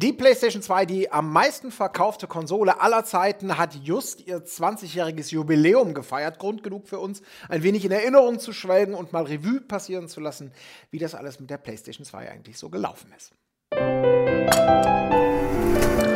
Die 0.00 0.12
PlayStation 0.12 0.62
2, 0.62 0.86
die 0.86 1.10
am 1.10 1.32
meisten 1.32 1.72
verkaufte 1.72 2.28
Konsole 2.28 2.80
aller 2.80 3.04
Zeiten, 3.04 3.58
hat 3.58 3.74
just 3.82 4.24
ihr 4.28 4.38
20-jähriges 4.38 5.32
Jubiläum 5.32 5.92
gefeiert. 5.92 6.38
Grund 6.38 6.62
genug 6.62 6.86
für 6.86 7.00
uns, 7.00 7.20
ein 7.48 7.64
wenig 7.64 7.84
in 7.84 7.90
Erinnerung 7.90 8.38
zu 8.38 8.52
schwelgen 8.52 8.94
und 8.94 9.12
mal 9.12 9.24
Revue 9.24 9.60
passieren 9.60 10.06
zu 10.06 10.20
lassen, 10.20 10.52
wie 10.92 11.00
das 11.00 11.16
alles 11.16 11.40
mit 11.40 11.50
der 11.50 11.58
PlayStation 11.58 12.04
2 12.04 12.30
eigentlich 12.30 12.58
so 12.58 12.70
gelaufen 12.70 13.12
ist. 13.16 13.32
Montag. 13.74 16.07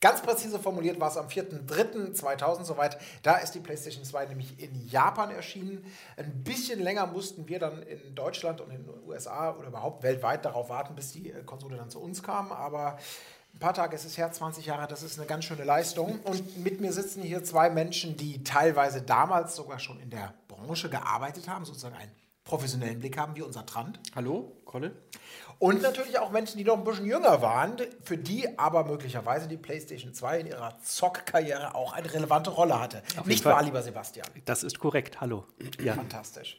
Ganz 0.00 0.22
präzise 0.22 0.58
formuliert 0.58 0.98
war 0.98 1.10
es 1.10 1.18
am 1.18 1.26
4.3.2000 1.26 2.64
soweit. 2.64 2.98
Da 3.22 3.36
ist 3.36 3.52
die 3.52 3.60
PlayStation 3.60 4.02
2 4.02 4.26
nämlich 4.26 4.58
in 4.58 4.88
Japan 4.88 5.30
erschienen. 5.30 5.84
Ein 6.16 6.42
bisschen 6.42 6.80
länger 6.80 7.06
mussten 7.06 7.46
wir 7.48 7.58
dann 7.58 7.82
in 7.82 8.14
Deutschland 8.14 8.62
und 8.62 8.70
in 8.70 8.86
den 8.86 9.06
USA 9.06 9.54
oder 9.54 9.68
überhaupt 9.68 10.02
weltweit 10.02 10.46
darauf 10.46 10.70
warten, 10.70 10.94
bis 10.94 11.12
die 11.12 11.30
äh, 11.30 11.42
Konsole 11.44 11.76
dann 11.76 11.90
zu 11.90 12.00
uns 12.00 12.22
kam. 12.22 12.50
Aber 12.50 12.98
ein 13.52 13.58
paar 13.58 13.74
Tage 13.74 13.94
ist 13.94 14.06
es 14.06 14.16
her, 14.16 14.32
20 14.32 14.64
Jahre, 14.64 14.86
das 14.86 15.02
ist 15.02 15.18
eine 15.18 15.26
ganz 15.26 15.44
schöne 15.44 15.64
Leistung. 15.64 16.20
Und 16.24 16.64
mit 16.64 16.80
mir 16.80 16.94
sitzen 16.94 17.22
hier 17.22 17.44
zwei 17.44 17.68
Menschen, 17.68 18.16
die 18.16 18.42
teilweise 18.42 19.02
damals 19.02 19.54
sogar 19.54 19.80
schon 19.80 20.00
in 20.00 20.08
der 20.08 20.32
Branche 20.48 20.88
gearbeitet 20.88 21.46
haben, 21.46 21.66
sozusagen 21.66 21.96
einen 21.96 22.12
professionellen 22.50 22.98
Blick 22.98 23.16
haben, 23.16 23.36
wie 23.36 23.42
unser 23.42 23.64
Trant. 23.64 24.00
Hallo, 24.16 24.56
Colin? 24.64 24.90
Und 25.60 25.82
natürlich 25.82 26.18
auch 26.18 26.32
Menschen, 26.32 26.58
die 26.58 26.64
noch 26.64 26.76
ein 26.76 26.82
bisschen 26.82 27.06
jünger 27.06 27.40
waren, 27.42 27.76
für 28.02 28.18
die 28.18 28.58
aber 28.58 28.82
möglicherweise 28.84 29.46
die 29.46 29.56
PlayStation 29.56 30.12
2 30.12 30.40
in 30.40 30.46
ihrer 30.48 30.76
Zockkarriere 30.82 31.76
auch 31.76 31.92
eine 31.92 32.12
relevante 32.12 32.50
Rolle 32.50 32.80
hatte. 32.80 33.02
Auf 33.16 33.26
Nicht 33.26 33.44
wahr, 33.44 33.62
lieber 33.62 33.82
Sebastian? 33.82 34.26
Das 34.46 34.64
ist 34.64 34.80
korrekt. 34.80 35.20
Hallo. 35.20 35.44
Ja. 35.80 35.94
Fantastisch. 35.94 36.58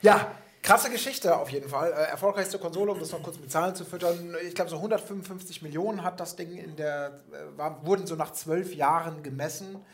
Ja, 0.00 0.30
krasse 0.62 0.88
Geschichte 0.90 1.36
auf 1.36 1.50
jeden 1.50 1.68
Fall. 1.68 1.92
Äh, 1.92 2.10
erfolgreichste 2.12 2.58
Konsole, 2.58 2.92
um 2.92 2.98
das 2.98 3.12
noch 3.12 3.22
kurz 3.22 3.38
mit 3.38 3.52
Zahlen 3.52 3.74
zu 3.74 3.84
füttern. 3.84 4.34
Ich 4.46 4.54
glaube, 4.54 4.70
so 4.70 4.76
155 4.76 5.60
Millionen 5.60 6.02
hat 6.02 6.18
das 6.18 6.36
Ding 6.36 6.56
in 6.56 6.76
der, 6.76 7.20
äh, 7.30 7.58
war, 7.58 7.84
wurden 7.84 8.06
so 8.06 8.14
nach 8.14 8.32
zwölf 8.32 8.74
Jahren 8.74 9.22
gemessen. 9.22 9.84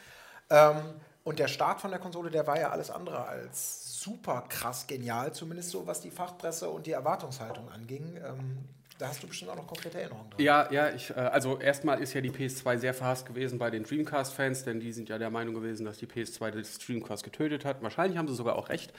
Ähm, 0.51 0.77
und 1.25 1.41
der 1.41 1.49
Start 1.49 1.81
von 1.81 1.91
der 1.91 1.99
Konsole, 1.99 2.31
der 2.31 2.47
war 2.47 2.61
ja 2.61 2.71
alles 2.71 2.91
andere 2.91 3.27
als 3.27 3.82
super 4.03 4.45
krass 4.49 4.87
genial, 4.87 5.33
zumindest 5.33 5.71
so, 5.71 5.87
was 5.87 6.01
die 6.01 6.11
Fachpresse 6.11 6.69
und 6.69 6.87
die 6.87 6.93
Erwartungshaltung 6.93 7.71
anging. 7.71 8.17
Ähm, 8.17 8.59
da 8.99 9.09
hast 9.09 9.23
du 9.23 9.27
bestimmt 9.27 9.51
auch 9.51 9.57
noch 9.57 9.67
konkrete 9.67 9.99
Erinnerungen 9.99 10.31
dran. 10.31 10.41
Ja, 10.41 10.71
ja, 10.71 10.91
ich, 10.91 11.11
äh, 11.11 11.15
also 11.15 11.59
erstmal 11.59 12.01
ist 12.01 12.13
ja 12.13 12.21
die 12.21 12.31
PS2 12.31 12.79
sehr 12.79 12.95
verhasst 12.95 13.27
gewesen 13.27 13.59
bei 13.59 13.71
den 13.71 13.83
Dreamcast-Fans, 13.83 14.65
denn 14.65 14.81
die 14.81 14.93
sind 14.93 15.09
ja 15.09 15.19
der 15.19 15.31
Meinung 15.31 15.55
gewesen, 15.55 15.85
dass 15.85 15.99
die 15.99 16.07
PS2 16.07 16.51
das 16.51 16.79
Dreamcast 16.79 17.25
getötet 17.25 17.65
hat. 17.65 17.83
Wahrscheinlich 17.83 18.19
haben 18.19 18.29
sie 18.29 18.35
sogar 18.35 18.57
auch 18.57 18.69
recht. 18.69 18.93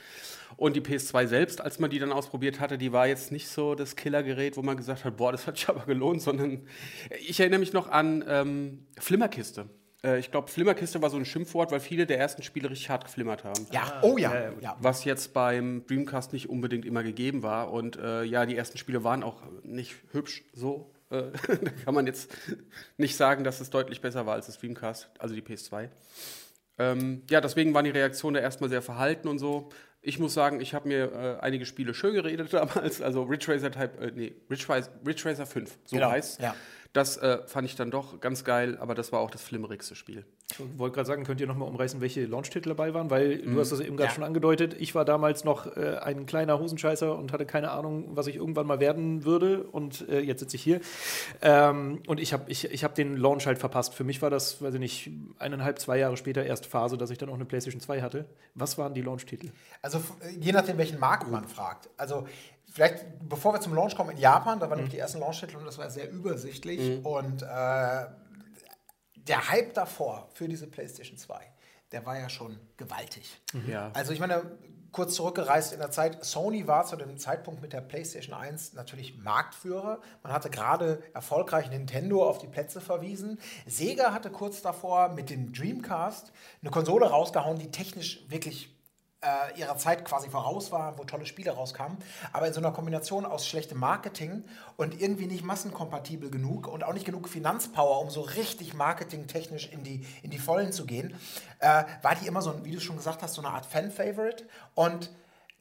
Und 0.57 0.75
die 0.75 0.81
PS2 0.81 1.27
selbst, 1.27 1.61
als 1.61 1.79
man 1.79 1.89
die 1.89 1.99
dann 1.99 2.11
ausprobiert 2.11 2.59
hatte, 2.59 2.77
die 2.77 2.91
war 2.91 3.07
jetzt 3.07 3.31
nicht 3.31 3.47
so 3.47 3.75
das 3.75 3.95
Killergerät, 3.95 4.57
wo 4.57 4.61
man 4.61 4.75
gesagt 4.75 5.05
hat, 5.05 5.15
boah, 5.15 5.31
das 5.31 5.47
hat 5.47 5.57
sich 5.57 5.69
aber 5.69 5.85
gelohnt, 5.85 6.21
sondern 6.21 6.67
ich 7.25 7.39
erinnere 7.39 7.59
mich 7.59 7.71
noch 7.71 7.87
an 7.89 8.25
ähm, 8.27 8.85
Flimmerkiste. 8.99 9.69
Äh, 10.05 10.19
ich 10.19 10.31
glaube, 10.31 10.49
Flimmerkiste 10.49 11.01
war 11.01 11.09
so 11.09 11.17
ein 11.17 11.25
Schimpfwort, 11.25 11.71
weil 11.71 11.79
viele 11.79 12.05
der 12.05 12.19
ersten 12.19 12.43
Spiele 12.43 12.69
richtig 12.69 12.89
hart 12.89 13.05
geflimmert 13.05 13.43
haben. 13.43 13.65
Ja, 13.71 13.99
oh 14.03 14.17
ja. 14.17 14.51
ja. 14.59 14.75
Was 14.79 15.05
jetzt 15.05 15.33
beim 15.33 15.85
Dreamcast 15.87 16.33
nicht 16.33 16.49
unbedingt 16.49 16.85
immer 16.85 17.03
gegeben 17.03 17.43
war. 17.43 17.71
Und 17.71 17.97
äh, 17.97 18.23
ja, 18.23 18.45
die 18.45 18.55
ersten 18.57 18.77
Spiele 18.77 19.03
waren 19.03 19.23
auch 19.23 19.41
nicht 19.63 19.95
hübsch 20.11 20.43
so. 20.53 20.91
Äh, 21.09 21.23
da 21.47 21.71
kann 21.85 21.93
man 21.95 22.07
jetzt 22.07 22.31
nicht 22.97 23.15
sagen, 23.15 23.43
dass 23.43 23.61
es 23.61 23.69
deutlich 23.69 24.01
besser 24.01 24.25
war 24.25 24.33
als 24.35 24.47
das 24.47 24.59
Dreamcast, 24.59 25.09
also 25.19 25.33
die 25.35 25.41
PS2. 25.41 25.89
Ähm, 26.79 27.21
ja, 27.29 27.39
deswegen 27.39 27.73
waren 27.73 27.85
die 27.85 27.91
Reaktionen 27.91 28.33
da 28.35 28.39
erstmal 28.41 28.69
sehr 28.69 28.81
verhalten 28.81 29.27
und 29.27 29.37
so. 29.39 29.69
Ich 30.01 30.19
muss 30.19 30.33
sagen, 30.33 30.59
ich 30.59 30.73
habe 30.73 30.87
mir 30.87 31.11
äh, 31.13 31.41
einige 31.41 31.65
Spiele 31.65 31.93
schön 31.93 32.13
geredet 32.13 32.51
damals. 32.53 33.01
Also 33.01 33.23
Ridge 33.23 33.53
Racer 33.53 33.71
Type, 33.71 33.97
äh, 34.01 34.11
nee, 34.13 34.35
Ridge, 34.49 34.65
Racer- 34.67 34.89
Ridge 35.05 35.21
Racer 35.25 35.45
5, 35.45 35.77
so 35.85 35.95
Genau, 35.95 36.09
heißt. 36.11 36.41
ja. 36.41 36.55
Das 36.93 37.17
äh, 37.17 37.39
fand 37.47 37.65
ich 37.67 37.75
dann 37.75 37.89
doch 37.89 38.19
ganz 38.21 38.43
geil, 38.43 38.77
aber 38.79 38.93
das 38.93 39.11
war 39.11 39.19
auch 39.19 39.31
das 39.31 39.41
flimmerigste 39.41 39.95
Spiel. 39.95 40.25
Ich 40.51 40.59
wollte 40.77 40.93
gerade 40.93 41.07
sagen, 41.07 41.23
könnt 41.23 41.41
ihr 41.41 41.47
nochmal 41.47 41.67
umreißen, 41.67 41.99
welche 42.01 42.25
Launch-Titel 42.27 42.69
dabei 42.69 42.93
waren? 42.93 43.09
Weil 43.09 43.39
du 43.39 43.59
hast 43.59 43.71
das 43.71 43.79
eben 43.79 43.97
gerade 43.97 44.09
Ja. 44.09 44.13
schon 44.13 44.23
angedeutet. 44.23 44.75
Ich 44.79 44.93
war 44.93 45.03
damals 45.03 45.43
noch 45.43 45.75
äh, 45.75 45.97
ein 46.03 46.27
kleiner 46.27 46.59
Hosenscheißer 46.59 47.17
und 47.17 47.31
hatte 47.33 47.47
keine 47.47 47.71
Ahnung, 47.71 48.11
was 48.15 48.27
ich 48.27 48.35
irgendwann 48.35 48.67
mal 48.67 48.79
werden 48.79 49.25
würde. 49.25 49.63
Und 49.63 50.07
äh, 50.07 50.19
jetzt 50.19 50.41
sitze 50.41 50.55
ich 50.55 50.61
hier. 50.61 50.81
Ähm, 51.41 52.03
und 52.05 52.19
ich 52.19 52.31
habe 52.33 52.43
ich, 52.51 52.65
ich 52.71 52.83
hab 52.83 52.93
den 52.93 53.17
Launch 53.17 53.47
halt 53.47 53.57
verpasst. 53.57 53.95
Für 53.95 54.03
mich 54.03 54.21
war 54.21 54.29
das, 54.29 54.61
weiß 54.61 54.75
ich 54.75 54.79
nicht, 54.79 55.11
eineinhalb, 55.39 55.79
zwei 55.79 55.97
Jahre 55.97 56.17
später 56.17 56.45
erst 56.45 56.67
Phase, 56.67 56.97
dass 56.97 57.09
ich 57.09 57.17
dann 57.17 57.29
auch 57.29 57.33
eine 57.35 57.45
PlayStation 57.45 57.81
2 57.81 58.01
hatte. 58.03 58.25
Was 58.53 58.77
waren 58.77 58.93
die 58.93 59.01
Launch-Titel? 59.01 59.49
Also 59.81 59.97
f- 59.97 60.13
je 60.39 60.51
nachdem, 60.51 60.77
welchen 60.77 60.99
Markt 60.99 61.31
man 61.31 61.47
fragt. 61.47 61.89
Also 61.97 62.27
vielleicht, 62.73 63.05
bevor 63.21 63.53
wir 63.53 63.61
zum 63.61 63.73
Launch 63.73 63.95
kommen 63.95 64.11
in 64.11 64.17
Japan, 64.17 64.59
da 64.59 64.69
waren 64.69 64.77
nämlich 64.77 64.93
die 64.93 64.99
ersten 64.99 65.19
Launch-Titel 65.19 65.57
und 65.57 65.65
das 65.65 65.77
war 65.77 65.89
sehr 65.89 66.11
übersichtlich. 66.11 67.05
Und 67.05 67.43
äh, 67.43 67.45
der 67.45 69.49
Hype 69.49 69.73
davor 69.73 70.27
für 70.33 70.49
diese 70.49 70.67
PlayStation 70.67 71.17
2, 71.17 71.39
der 71.91 72.05
war 72.05 72.19
ja 72.19 72.29
schon 72.29 72.59
gewaltig. 72.75 73.41
Ja. 73.67 73.91
Also 73.93 74.11
ich 74.11 74.19
meine, 74.19 74.57
kurz 74.91 75.15
zurückgereist 75.15 75.73
in 75.73 75.79
der 75.79 75.91
Zeit, 75.91 76.23
Sony 76.25 76.67
war 76.67 76.85
zu 76.85 76.95
dem 76.95 77.17
Zeitpunkt 77.17 77.61
mit 77.61 77.73
der 77.73 77.81
PlayStation 77.81 78.35
1 78.35 78.73
natürlich 78.73 79.17
Marktführer. 79.17 80.01
Man 80.23 80.33
hatte 80.33 80.49
gerade 80.49 81.01
erfolgreich 81.13 81.69
Nintendo 81.69 82.27
auf 82.27 82.39
die 82.39 82.47
Plätze 82.47 82.81
verwiesen. 82.81 83.39
Sega 83.65 84.13
hatte 84.13 84.29
kurz 84.29 84.61
davor 84.61 85.09
mit 85.09 85.29
dem 85.29 85.53
Dreamcast 85.53 86.31
eine 86.61 86.71
Konsole 86.71 87.07
rausgehauen, 87.07 87.59
die 87.59 87.71
technisch 87.71 88.25
wirklich 88.29 88.72
äh, 89.23 89.59
ihrer 89.59 89.77
Zeit 89.77 90.05
quasi 90.05 90.29
voraus 90.29 90.71
war, 90.71 90.97
wo 90.97 91.03
tolle 91.03 91.25
Spiele 91.25 91.51
rauskamen, 91.51 91.97
aber 92.31 92.47
in 92.47 92.53
so 92.53 92.59
einer 92.59 92.71
Kombination 92.71 93.25
aus 93.25 93.47
schlechtem 93.47 93.79
Marketing 93.79 94.43
und 94.77 94.99
irgendwie 94.99 95.27
nicht 95.27 95.43
massenkompatibel 95.43 96.29
genug 96.29 96.67
und 96.67 96.83
auch 96.83 96.93
nicht 96.93 97.05
genug 97.05 97.29
Finanzpower, 97.29 98.01
um 98.01 98.09
so 98.09 98.21
richtig 98.21 98.73
marketingtechnisch 98.73 99.71
in 99.71 99.83
die, 99.83 100.05
in 100.21 100.29
die 100.29 100.39
Vollen 100.39 100.71
zu 100.71 100.85
gehen, 100.85 101.15
äh, 101.59 101.83
war 102.01 102.15
die 102.15 102.27
immer 102.27 102.41
so, 102.41 102.63
wie 102.65 102.71
du 102.71 102.79
schon 102.79 102.97
gesagt 102.97 103.21
hast, 103.21 103.35
so 103.35 103.41
eine 103.41 103.51
Art 103.51 103.65
Fan-Favorite. 103.65 104.45
Und 104.75 105.09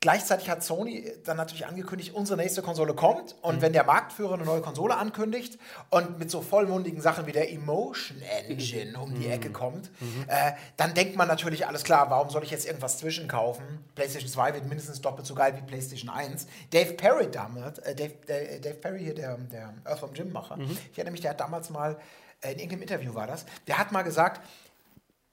Gleichzeitig 0.02 0.50
hat 0.50 0.64
Sony 0.64 1.12
dann 1.24 1.36
natürlich 1.36 1.64
angekündigt, 1.64 2.12
unsere 2.12 2.36
nächste 2.36 2.60
Konsole 2.60 2.92
kommt. 2.92 3.36
Und 3.40 3.62
wenn 3.62 3.72
der 3.72 3.84
Marktführer 3.84 4.34
eine 4.34 4.44
neue 4.44 4.60
Konsole 4.60 4.96
ankündigt 4.96 5.60
und 5.90 6.18
mit 6.18 6.28
so 6.28 6.42
vollmundigen 6.42 7.00
Sachen 7.00 7.24
wie 7.26 7.30
der 7.30 7.52
Emotion 7.52 8.20
Engine 8.20 8.98
um 8.98 9.14
die 9.14 9.28
Ecke 9.28 9.50
kommt, 9.50 9.92
äh, 10.26 10.54
dann 10.76 10.92
denkt 10.94 11.14
man 11.14 11.28
natürlich, 11.28 11.68
alles 11.68 11.84
klar, 11.84 12.10
warum 12.10 12.30
soll 12.30 12.42
ich 12.42 12.50
jetzt 12.50 12.66
irgendwas 12.66 12.98
zwischenkaufen? 12.98 13.64
PlayStation 13.94 14.28
2 14.28 14.54
wird 14.54 14.66
mindestens 14.66 15.00
doppelt 15.00 15.24
so 15.24 15.36
geil 15.36 15.54
wie 15.56 15.62
PlayStation 15.62 16.10
1. 16.10 16.48
Dave 16.70 16.94
Perry 16.94 17.30
damals, 17.30 17.78
äh, 17.78 17.94
Dave, 17.94 18.14
äh, 18.26 18.58
Dave 18.58 18.74
Perry 18.74 19.04
hier, 19.04 19.14
der, 19.14 19.36
der 19.36 19.72
Earthworm 19.84 20.14
Jim 20.14 20.32
Macher, 20.32 20.58
ich 20.58 20.98
erinnere 20.98 21.12
mich, 21.12 21.20
der 21.20 21.30
hat 21.30 21.38
damals 21.38 21.70
mal, 21.70 21.96
äh, 22.40 22.50
in 22.50 22.58
irgendeinem 22.58 22.82
Interview 22.82 23.14
war 23.14 23.28
das, 23.28 23.46
der 23.68 23.78
hat 23.78 23.92
mal 23.92 24.02
gesagt, 24.02 24.40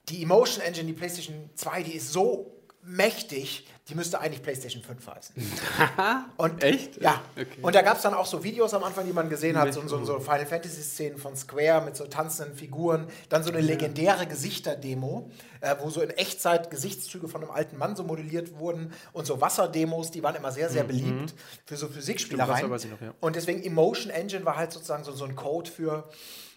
die 0.08 0.22
Emotion 0.22 0.64
Engine, 0.64 0.86
die 0.86 0.92
PlayStation 0.92 1.50
2, 1.56 1.82
die 1.82 1.96
ist 1.96 2.12
so 2.12 2.52
mächtig, 2.82 3.66
die 3.90 3.96
müsste 3.96 4.20
eigentlich 4.20 4.42
PlayStation 4.42 4.82
5 4.82 5.06
heißen. 5.06 5.34
Und, 6.36 6.62
Echt? 6.62 7.02
Ja. 7.02 7.20
Okay. 7.36 7.46
Und 7.60 7.74
da 7.74 7.82
gab 7.82 7.96
es 7.96 8.02
dann 8.02 8.14
auch 8.14 8.26
so 8.26 8.44
Videos 8.44 8.72
am 8.72 8.84
Anfang, 8.84 9.04
die 9.04 9.12
man 9.12 9.28
gesehen 9.28 9.58
hat, 9.58 9.74
so, 9.74 9.86
so, 9.88 10.04
so 10.04 10.20
Final 10.20 10.46
Fantasy-Szenen 10.46 11.18
von 11.18 11.34
Square 11.34 11.84
mit 11.84 11.96
so 11.96 12.06
tanzenden 12.06 12.54
Figuren, 12.54 13.08
dann 13.28 13.42
so 13.42 13.50
eine 13.50 13.60
legendäre 13.60 14.28
Gesichter-Demo, 14.28 15.28
äh, 15.60 15.74
wo 15.80 15.90
so 15.90 16.00
in 16.02 16.10
Echtzeit 16.10 16.70
Gesichtszüge 16.70 17.26
von 17.26 17.42
einem 17.42 17.50
alten 17.50 17.78
Mann 17.78 17.96
so 17.96 18.04
modelliert 18.04 18.58
wurden 18.58 18.92
und 19.12 19.26
so 19.26 19.40
Wasserdemos, 19.40 20.12
die 20.12 20.22
waren 20.22 20.36
immer 20.36 20.52
sehr, 20.52 20.70
sehr 20.70 20.84
beliebt 20.84 21.34
für 21.66 21.76
so 21.76 21.88
Physikspielereien. 21.88 22.72
Ich 22.72 22.90
noch, 22.90 23.00
ja. 23.00 23.12
Und 23.20 23.34
deswegen 23.34 23.62
Emotion 23.62 24.10
Engine 24.12 24.44
war 24.44 24.56
halt 24.56 24.70
sozusagen 24.72 25.02
so, 25.02 25.12
so 25.12 25.24
ein 25.24 25.34
Code 25.34 25.68
für, 25.68 26.08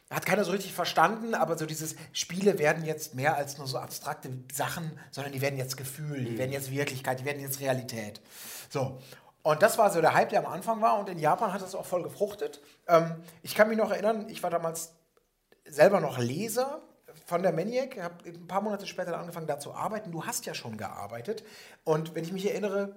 hat 0.10 0.26
keiner 0.26 0.44
so 0.44 0.52
richtig 0.52 0.74
verstanden, 0.74 1.34
aber 1.34 1.58
so 1.58 1.66
dieses 1.66 1.96
Spiele 2.12 2.60
werden 2.60 2.86
jetzt 2.86 3.16
mehr 3.16 3.36
als 3.36 3.58
nur 3.58 3.68
so 3.68 3.78
abstrakte 3.78 4.30
Sachen, 4.52 5.00
sondern 5.12 5.34
die 5.34 5.42
werden 5.42 5.58
jetzt 5.58 5.78
Gefühl, 5.78 6.24
die 6.26 6.38
werden 6.38 6.52
jetzt 6.52 6.72
Wirklichkeit, 6.72 7.20
die 7.20 7.26
werden 7.26 7.42
jetzt 7.42 7.60
Realität. 7.60 8.22
So. 8.70 9.00
Und 9.42 9.62
das 9.62 9.78
war 9.78 9.92
so 9.92 10.00
der 10.00 10.14
Hype, 10.14 10.30
der 10.30 10.40
am 10.40 10.46
Anfang 10.46 10.82
war 10.82 11.00
und 11.00 11.10
in 11.10 11.20
Japan 11.20 11.52
hat 11.52 11.62
das 11.62 11.76
auch 11.76 11.86
voll 11.86 12.04
gefruchtet. 12.04 12.62
Ähm, 12.88 13.24
ich 13.42 13.56
kann 13.56 13.68
mich 13.68 13.78
noch 13.78 13.92
erinnern, 13.92 14.30
ich 14.30 14.42
war 14.42 14.50
damals 14.50 14.94
selber 15.66 16.00
noch 16.00 16.18
Leser 16.18 16.82
von 17.26 17.44
der 17.44 17.52
Maniac, 17.52 18.02
habe 18.02 18.24
ein 18.26 18.48
paar 18.48 18.62
Monate 18.62 18.88
später 18.88 19.12
dann 19.12 19.22
angefangen, 19.22 19.48
da 19.48 19.60
zu 19.60 19.74
arbeiten. 19.74 20.12
Du 20.12 20.26
hast 20.26 20.46
ja 20.46 20.54
schon 20.54 20.78
gearbeitet. 20.78 21.44
Und 21.84 22.16
wenn 22.16 22.24
ich 22.24 22.32
mich 22.32 22.50
erinnere, 22.50 22.96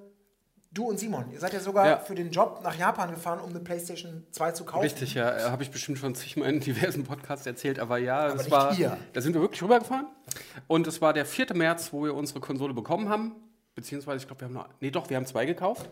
du 0.77 0.85
und 0.85 0.99
Simon, 0.99 1.31
ihr 1.33 1.41
seid 1.41 1.53
ja 1.53 1.61
sogar 1.61 1.87
Ja. 1.87 1.99
für 1.99 2.15
den 2.15 2.31
Job 2.31 2.61
nach 2.63 2.77
Japan 2.79 3.11
gefahren, 3.11 3.41
um 3.41 3.51
eine 3.51 3.61
PlayStation 3.61 4.25
2 4.31 4.53
zu 4.53 4.65
kaufen. 4.65 4.83
Richtig, 4.85 5.15
ja, 5.15 5.37
äh, 5.37 5.43
habe 5.51 5.63
ich 5.63 5.71
bestimmt 5.71 5.99
schon 5.99 6.15
zigmal 6.15 6.51
in 6.51 6.61
diversen 6.61 7.05
Podcasts 7.05 7.47
erzählt, 7.47 7.79
aber 7.79 7.99
ja, 7.99 8.29
es 8.29 8.37
nicht 8.43 8.51
war, 8.51 8.75
hier. 8.75 8.97
da 9.13 9.21
sind 9.21 9.35
wir 9.35 9.41
wirklich 9.41 9.63
rübergefahren 9.63 10.07
und 10.67 10.87
es 10.87 11.01
war 11.01 11.13
der 11.13 11.27
4. 11.27 11.55
März, 11.55 11.93
wo 11.93 12.05
wir 12.05 12.15
unsere 12.15 12.41
Konsole 12.41 12.75
bekommen 12.75 13.09
haben, 13.09 13.33
beziehungsweise 13.75 14.19
ich 14.19 14.27
glaube, 14.27 14.41
wir 14.43 14.47
haben 14.49 14.55
noch, 14.55 14.69
nee 14.81 14.91
doch, 14.91 15.09
wir 15.11 15.17
haben 15.17 15.27
zwei 15.27 15.47
gekauft 15.47 15.89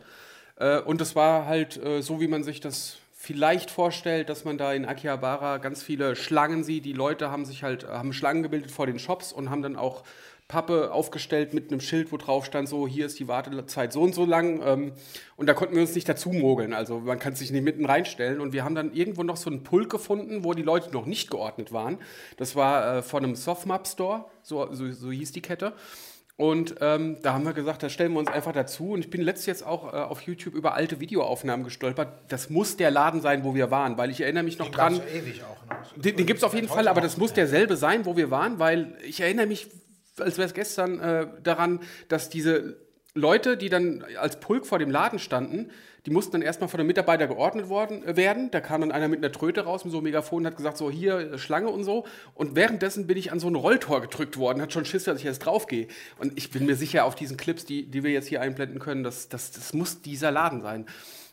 äh, 0.57 0.79
und 0.81 1.01
es 1.01 1.15
war 1.17 1.47
halt 1.47 1.77
äh, 1.83 2.03
so, 2.03 2.21
wie 2.21 2.29
man 2.29 2.43
sich 2.45 2.61
das 2.61 2.97
vielleicht 3.13 3.71
vorstellt, 3.71 4.29
dass 4.29 4.45
man 4.45 4.59
da 4.59 4.75
in 4.75 4.85
Akihabara 4.85 5.57
ganz 5.57 5.83
viele 5.83 6.15
Schlangen 6.15 6.63
sieht. 6.63 6.85
Die 6.85 6.93
Leute 6.93 7.31
haben 7.31 7.47
sich 7.47 7.63
halt, 7.63 7.89
haben 7.89 8.13
Schlangen 8.13 8.43
gebildet 8.43 8.71
vor 8.71 8.87
den 8.87 8.99
Shops 8.99 9.33
und 9.33 9.49
haben 9.49 9.63
dann 9.63 9.77
auch 9.77 10.03
Pappe 10.47 10.93
aufgestellt 10.93 11.55
mit 11.55 11.71
einem 11.71 11.81
Schild, 11.81 12.13
wo 12.13 12.19
drauf 12.19 12.45
stand, 12.45 12.69
so 12.69 12.87
hier 12.87 13.07
ist 13.07 13.19
die 13.19 13.29
Wartezeit 13.29 13.93
so 13.93 14.03
und 14.03 14.15
so 14.15 14.27
lang. 14.27 14.61
Ähm, 14.63 14.93
und 15.37 15.47
da 15.47 15.55
konnten 15.55 15.75
wir 15.75 15.81
uns 15.81 15.95
nicht 15.95 16.09
dazu 16.09 16.31
mogeln. 16.31 16.75
Also 16.75 17.01
man 17.01 17.19
kann 17.19 17.35
sich 17.35 17.51
nicht 17.51 17.65
mitten 17.65 17.87
reinstellen. 17.87 18.41
Und 18.41 18.53
wir 18.53 18.63
haben 18.63 18.75
dann 18.75 18.93
irgendwo 18.93 19.23
noch 19.23 19.39
so 19.39 19.49
einen 19.49 19.63
Pult 19.63 19.89
gefunden, 19.89 20.45
wo 20.45 20.53
die 20.53 20.63
Leute 20.63 20.93
noch 20.93 21.07
nicht 21.07 21.31
geordnet 21.31 21.73
waren. 21.73 21.99
Das 22.37 22.57
war 22.57 22.99
äh, 22.99 23.03
von 23.03 23.25
einem 23.25 23.37
Softmap 23.37 23.87
Store, 23.89 24.27
so, 24.43 24.73
so, 24.73 24.91
so 24.93 25.11
hieß 25.11 25.33
die 25.33 25.41
Kette. 25.41 25.73
Und 26.37 26.75
ähm, 26.81 27.19
da 27.23 27.33
haben 27.33 27.45
wir 27.45 27.53
gesagt, 27.53 27.83
da 27.85 27.89
stellen 27.89 28.13
wir 28.13 28.19
uns 28.19 28.29
einfach 28.29 28.53
dazu. 28.53 28.91
Und 28.91 29.01
ich 29.01 29.11
bin 29.11 29.23
letztens 29.23 29.47
jetzt 29.47 29.67
auch 29.67 29.95
äh, 29.95 29.97
auf 29.97 30.21
YouTube 30.23 30.55
über 30.55 30.75
alte 30.75 31.01
Videoaufnahmen 31.01 31.65
gestolpert. 31.65 32.09
Das 32.29 32.51
muss 32.51 32.77
der 32.77 32.91
Laden 32.91 33.21
sein, 33.21 33.45
wo 33.45 33.55
wir 33.55 33.71
waren, 33.71 33.97
weil 33.97 34.11
ich 34.11 34.21
erinnere 34.21 34.43
mich 34.43 34.59
noch 34.59 34.67
Den 34.67 34.75
dran. 34.75 34.95
gab's 34.99 35.13
ja 35.13 35.21
ewig 35.21 35.43
auch. 35.45 35.97
Ne? 35.97 36.03
Den, 36.03 36.17
den 36.17 36.27
gibt 36.27 36.39
es 36.39 36.45
auf 36.45 36.53
jeden 36.53 36.69
Fall, 36.69 36.89
aber 36.89 37.01
das 37.01 37.17
muss 37.17 37.33
derselbe 37.33 37.77
sein, 37.77 38.05
wo 38.05 38.17
wir 38.17 38.31
waren, 38.33 38.59
weil 38.59 38.97
ich 39.07 39.21
erinnere 39.21 39.47
mich, 39.47 39.69
als 40.19 40.39
wäre 40.39 40.47
es 40.47 40.55
gestern, 40.55 41.01
äh, 41.01 41.27
daran, 41.43 41.81
dass 42.09 42.29
diese 42.29 42.77
Leute, 43.15 43.57
die 43.57 43.69
dann 43.69 44.05
als 44.19 44.41
Pulk 44.41 44.67
vor 44.67 44.79
dem 44.79 44.91
Laden 44.91 45.19
standen, 45.19 45.71
die 46.07 46.11
mussten 46.11 46.33
dann 46.33 46.43
erstmal 46.43 46.69
von 46.69 46.81
einem 46.81 46.89
Mitarbeiter 46.89 47.27
geordnet 47.27 47.69
worden, 47.69 48.05
äh, 48.05 48.17
werden. 48.17 48.51
Da 48.51 48.61
kam 48.61 48.83
dann 48.83 48.93
einer 48.93 49.09
mit 49.09 49.21
einer 49.21 49.33
Tröte 49.33 49.63
raus 49.63 49.85
mit 49.85 49.93
so 49.93 49.99
einem 49.99 50.05
Megafon 50.05 50.41
und 50.41 50.47
hat 50.47 50.57
gesagt, 50.57 50.77
so 50.77 50.91
hier, 50.91 51.33
äh, 51.33 51.39
Schlange 51.39 51.71
und 51.71 51.85
so. 51.85 52.05
Und 52.35 52.57
währenddessen 52.57 53.07
bin 53.07 53.17
ich 53.17 53.33
an 53.33 53.41
so 53.41 53.49
ein 53.49 53.55
Rolltor 53.55 54.03
gedrückt 54.03 54.37
worden, 54.37 54.61
hat 54.61 54.73
schon 54.73 54.85
Schiss, 54.85 55.05
dass 55.05 55.19
ich 55.19 55.25
jetzt 55.25 55.39
draufgehe. 55.41 55.87
Und 56.19 56.37
ich 56.37 56.51
bin 56.51 56.67
mir 56.67 56.77
sicher, 56.77 57.05
auf 57.05 57.15
diesen 57.15 57.37
Clips, 57.37 57.65
die, 57.65 57.87
die 57.87 58.03
wir 58.03 58.11
jetzt 58.11 58.27
hier 58.29 58.43
einblenden 58.43 58.81
können, 58.81 59.03
das, 59.03 59.29
das, 59.29 59.53
das 59.53 59.73
muss 59.73 60.03
dieser 60.03 60.31
Laden 60.31 60.61
sein. 60.61 60.87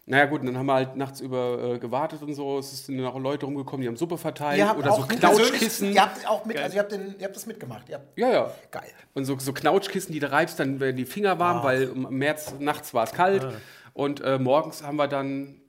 Naja 0.07 0.25
gut, 0.25 0.42
und 0.42 0.48
dann 0.48 0.57
haben 0.57 0.65
wir 0.65 0.74
halt 0.74 0.95
nachts 0.95 1.21
über 1.21 1.75
äh, 1.75 1.80
gewartet 1.80 2.24
und 2.24 2.33
so. 2.33 2.57
Es 2.57 2.86
sind 2.88 2.98
dann 2.98 3.06
auch 3.06 3.19
Leute 3.19 3.45
rumgekommen, 3.45 3.81
die 3.81 3.88
haben 3.88 3.98
Suppe 3.98 4.18
verteilt 4.18 4.59
oder 4.75 4.94
so 4.94 5.03
Knautschkissen. 5.03 5.94
Ihr 5.94 6.01
habt 6.01 6.27
auch 6.27 6.44
mit, 6.44 6.57
also 6.57 6.75
ihr 6.75 6.81
habt, 6.81 6.92
den, 6.92 7.15
ihr 7.19 7.25
habt 7.25 7.36
das 7.36 7.45
mitgemacht. 7.45 7.86
Habt, 7.92 8.18
Ja, 8.18 8.31
ja. 8.31 8.51
Geil. 8.71 8.89
Und 9.13 9.25
so, 9.25 9.38
so 9.38 9.53
Knautschkissen, 9.53 10.12
die 10.12 10.19
du 10.19 10.31
reibst, 10.31 10.59
dann 10.59 10.80
werden 10.80 10.98
die 10.98 11.06
Finger 11.06 11.38
warm, 11.38 11.63
weil 11.63 11.83
im 11.83 12.18
März 12.18 12.56
nachts 12.59 12.94
war 12.94 13.03
es 13.03 13.13
kalt. 13.13 13.45
Und 13.94 14.21
äh, 14.21 14.39
morgens 14.39 14.83
haben 14.83 14.95
wir 14.95 15.07
dann 15.07 15.62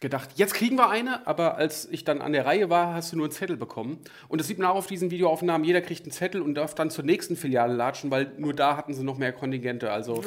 gedacht, 0.00 0.30
jetzt 0.36 0.54
kriegen 0.54 0.76
wir 0.76 0.88
eine, 0.88 1.26
aber 1.26 1.56
als 1.56 1.86
ich 1.90 2.04
dann 2.04 2.22
an 2.22 2.32
der 2.32 2.46
Reihe 2.46 2.70
war, 2.70 2.94
hast 2.94 3.12
du 3.12 3.16
nur 3.16 3.26
einen 3.26 3.32
Zettel 3.32 3.56
bekommen. 3.58 3.98
Und 4.28 4.40
das 4.40 4.48
sieht 4.48 4.58
man 4.58 4.66
auch 4.68 4.76
auf 4.76 4.86
diesen 4.86 5.10
Videoaufnahmen, 5.10 5.64
jeder 5.64 5.82
kriegt 5.82 6.02
einen 6.02 6.10
Zettel 6.10 6.40
und 6.40 6.54
darf 6.54 6.74
dann 6.74 6.90
zur 6.90 7.04
nächsten 7.04 7.36
Filiale 7.36 7.74
latschen, 7.74 8.10
weil 8.10 8.32
nur 8.38 8.54
da 8.54 8.76
hatten 8.76 8.94
sie 8.94 9.04
noch 9.04 9.18
mehr 9.18 9.32
Kontingente. 9.32 9.92
Also 9.92 10.24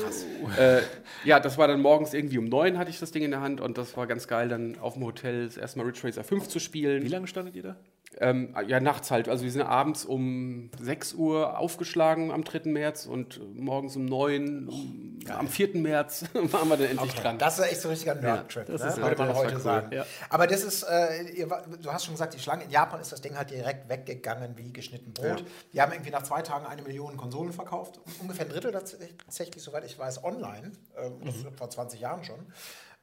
äh, 0.60 0.82
ja, 1.26 1.40
das 1.40 1.58
war 1.58 1.68
dann 1.68 1.82
morgens 1.82 2.14
irgendwie 2.14 2.38
um 2.38 2.46
neun 2.46 2.78
hatte 2.78 2.92
ich 2.92 3.00
das 3.00 3.12
Ding 3.12 3.24
in 3.24 3.32
der 3.32 3.42
Hand 3.42 3.62
und 3.62 3.78
das 3.78 3.98
war 3.98 4.06
ganz 4.06 4.28
geil, 4.28 4.48
dann 4.48 4.78
auf 4.80 4.94
dem 4.94 5.04
Hotel 5.04 5.46
das 5.48 5.58
erste 5.58 5.80
Mal 5.80 5.86
Ridge 5.86 6.02
Racer 6.04 6.24
5 6.24 6.48
zu 6.48 6.60
spielen. 6.60 7.04
Wie 7.04 7.08
lange 7.08 7.28
standet 7.28 7.56
ihr 7.56 7.64
da? 7.64 7.76
Ähm, 8.20 8.56
ja, 8.68 8.80
nachts 8.80 9.12
halt. 9.12 9.28
Also 9.30 9.44
wir 9.44 9.52
sind 9.52 9.64
abends 9.64 10.06
um 10.06 10.70
6 10.80 11.14
Uhr 11.14 11.58
aufgeschlagen 11.58 12.32
am 12.32 12.44
3. 12.44 12.70
März 12.70 13.06
und 13.06 13.42
morgens 13.56 13.96
um 13.96 14.06
9, 14.06 14.68
um, 14.68 15.20
am 15.30 15.48
4. 15.48 15.76
März 15.78 16.26
waren 16.34 16.70
wir 16.70 16.78
dann 16.78 16.88
endlich 16.88 17.14
dran. 17.16 17.38
Das 17.38 17.60
ist 17.60 17.66
echt 17.66 17.82
so 17.82 17.88
ein 17.88 17.92
richtiger 17.92 18.16
Nerd-Trip, 18.16 18.68
das 18.68 18.82
ne? 18.82 18.88
ist- 18.90 18.98
würde 18.98 19.18
man 19.18 19.28
das 19.28 19.38
war 19.38 19.44
heute 19.44 19.56
cool. 19.56 19.62
sagen. 19.62 19.94
Ja. 19.96 20.06
Aber 20.30 20.48
das 20.48 20.64
ist, 20.64 20.84
äh, 20.84 21.24
ihr, 21.32 21.48
du 21.48 21.92
hast 21.92 22.06
schon 22.06 22.14
gesagt, 22.14 22.34
die 22.34 22.40
Schlange 22.40 22.66
in 22.66 22.70
Japan 22.70 23.00
ist 23.02 23.12
das 23.12 23.22
Ding 23.22 23.36
halt 23.38 23.50
direkt 23.52 23.90
weggegangen 23.90 24.58
wie 24.58 24.72
geschnitten 24.72 25.14
Brot. 25.14 25.44
Die 25.74 25.82
haben 25.82 25.92
irgendwie 25.92 26.12
nach 26.12 26.24
zwei 26.24 26.42
Tagen 26.42 26.66
eine 26.66 26.82
Million 26.82 27.18
Konsolen 27.18 27.54
verkauft. 27.54 28.00
Ungefähr 28.22 28.46
ein 28.46 28.52
Drittel 28.52 28.72
tatsächlich, 28.72 29.64
soweit 29.64 29.86
ich 29.86 29.98
weiß, 29.98 30.24
online. 30.24 30.72
Ähm, 30.98 31.14
das 31.26 31.36
ist 31.38 31.46
vor 31.58 31.70
20 31.70 32.00
Jahren 32.00 32.24
schon. 32.24 32.40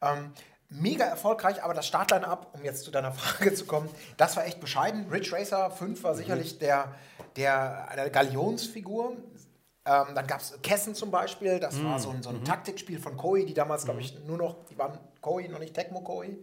Ähm, 0.02 0.32
mega 0.70 1.04
erfolgreich, 1.04 1.62
aber 1.62 1.74
das 1.74 1.86
Startline-Up, 1.86 2.48
um 2.54 2.64
jetzt 2.64 2.84
zu 2.84 2.90
deiner 2.90 3.12
Frage 3.12 3.52
zu 3.54 3.66
kommen, 3.66 3.88
das 4.16 4.36
war 4.36 4.46
echt 4.46 4.60
bescheiden. 4.60 5.08
Ridge 5.10 5.32
Racer 5.32 5.70
5 5.70 6.02
war 6.04 6.14
sicherlich 6.14 6.58
der, 6.58 6.94
der, 7.36 7.88
eine 7.90 8.10
Galionsfigur. 8.10 9.12
Ähm, 9.86 10.06
dann 10.14 10.26
gab 10.26 10.40
es 10.40 10.58
Kessen 10.62 10.94
zum 10.94 11.10
Beispiel, 11.10 11.58
das 11.58 11.82
war 11.82 11.98
so 11.98 12.10
ein, 12.10 12.22
so 12.22 12.28
ein 12.30 12.44
Taktikspiel 12.44 12.98
von 13.00 13.16
Koei, 13.16 13.42
die 13.44 13.54
damals, 13.54 13.84
glaube 13.84 14.00
ich, 14.00 14.18
nur 14.26 14.36
noch, 14.36 14.64
die 14.66 14.76
waren 14.78 14.98
Koei, 15.20 15.46
noch 15.48 15.58
nicht 15.58 15.74
Tecmo 15.74 16.02
Koei. 16.02 16.36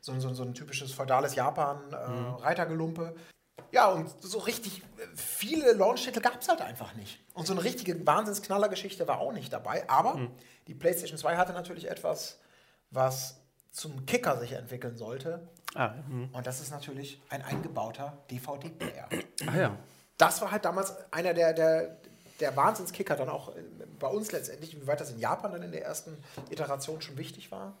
So, 0.00 0.12
ein- 0.12 0.20
so, 0.20 0.32
so 0.32 0.42
ein 0.44 0.54
typisches 0.54 0.92
feudales 0.92 1.34
Japan-Reitergelumpe. 1.34 3.14
ja, 3.70 3.88
und 3.88 4.08
so 4.22 4.38
richtig 4.38 4.78
äh, 4.98 5.06
viele 5.14 5.72
Launch-Titel 5.72 6.20
gab 6.20 6.40
es 6.40 6.48
halt 6.48 6.60
einfach 6.62 6.94
nicht. 6.94 7.20
Und 7.34 7.46
so 7.46 7.52
eine 7.52 7.62
richtige 7.62 8.04
Wahnsinnsknallergeschichte 8.06 9.06
war 9.06 9.20
auch 9.20 9.32
nicht 9.32 9.52
dabei. 9.52 9.88
Aber 9.88 10.18
die 10.66 10.74
PlayStation 10.74 11.18
2 11.18 11.36
hatte 11.36 11.52
natürlich 11.52 11.88
etwas, 11.88 12.38
was 12.90 13.39
zum 13.70 14.06
Kicker 14.06 14.38
sich 14.38 14.52
entwickeln 14.52 14.96
sollte. 14.96 15.48
Ah, 15.74 15.94
hm. 16.08 16.28
Und 16.32 16.46
das 16.46 16.60
ist 16.60 16.70
natürlich 16.70 17.20
ein 17.28 17.42
eingebauter 17.42 18.18
DVD-Player. 18.30 19.08
Ah 19.46 19.56
ja. 19.56 19.76
Das 20.18 20.40
war 20.40 20.50
halt 20.50 20.64
damals 20.64 20.94
einer 21.12 21.32
der, 21.32 21.52
der, 21.52 21.96
der 22.40 22.56
Wahnsinnskicker, 22.56 23.16
dann 23.16 23.28
auch 23.28 23.54
äh, 23.54 23.62
bei 23.98 24.08
uns 24.08 24.32
letztendlich, 24.32 24.80
wie 24.80 24.86
weit 24.86 25.00
das 25.00 25.10
in 25.10 25.18
Japan 25.18 25.52
dann 25.52 25.62
in 25.62 25.72
der 25.72 25.84
ersten 25.84 26.16
Iteration 26.50 27.00
schon 27.00 27.16
wichtig 27.16 27.52
war, 27.52 27.76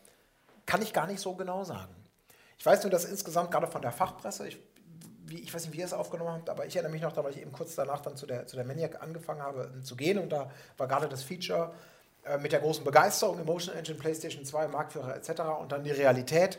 kann 0.66 0.82
ich 0.82 0.92
gar 0.92 1.06
nicht 1.06 1.20
so 1.20 1.34
genau 1.34 1.64
sagen. 1.64 1.94
Ich 2.56 2.64
weiß 2.64 2.82
nur, 2.82 2.90
dass 2.90 3.04
insgesamt 3.04 3.50
gerade 3.50 3.66
von 3.66 3.82
der 3.82 3.90
Fachpresse, 3.90 4.46
ich, 4.46 4.58
wie, 5.26 5.38
ich 5.40 5.52
weiß 5.52 5.64
nicht, 5.64 5.72
wie 5.72 5.80
ihr 5.80 5.84
es 5.84 5.92
aufgenommen 5.92 6.30
habt, 6.30 6.50
aber 6.50 6.66
ich 6.66 6.76
erinnere 6.76 6.92
mich 6.92 7.02
noch, 7.02 7.12
da, 7.12 7.24
weil 7.24 7.32
ich 7.32 7.40
eben 7.40 7.52
kurz 7.52 7.74
danach 7.74 8.00
dann 8.00 8.16
zu 8.16 8.26
der, 8.26 8.46
zu 8.46 8.56
der 8.56 8.64
Maniac 8.64 9.02
angefangen 9.02 9.42
habe 9.42 9.72
äh, 9.78 9.82
zu 9.82 9.96
gehen 9.96 10.18
und 10.18 10.30
da 10.30 10.50
war 10.76 10.86
gerade 10.86 11.08
das 11.08 11.22
Feature 11.22 11.74
mit 12.38 12.52
der 12.52 12.60
großen 12.60 12.84
Begeisterung, 12.84 13.38
Emotion 13.38 13.74
Engine, 13.74 13.98
PlayStation 13.98 14.44
2, 14.44 14.68
Marktführer 14.68 15.16
etc. 15.16 15.40
und 15.60 15.72
dann 15.72 15.84
die 15.84 15.90
Realität. 15.90 16.58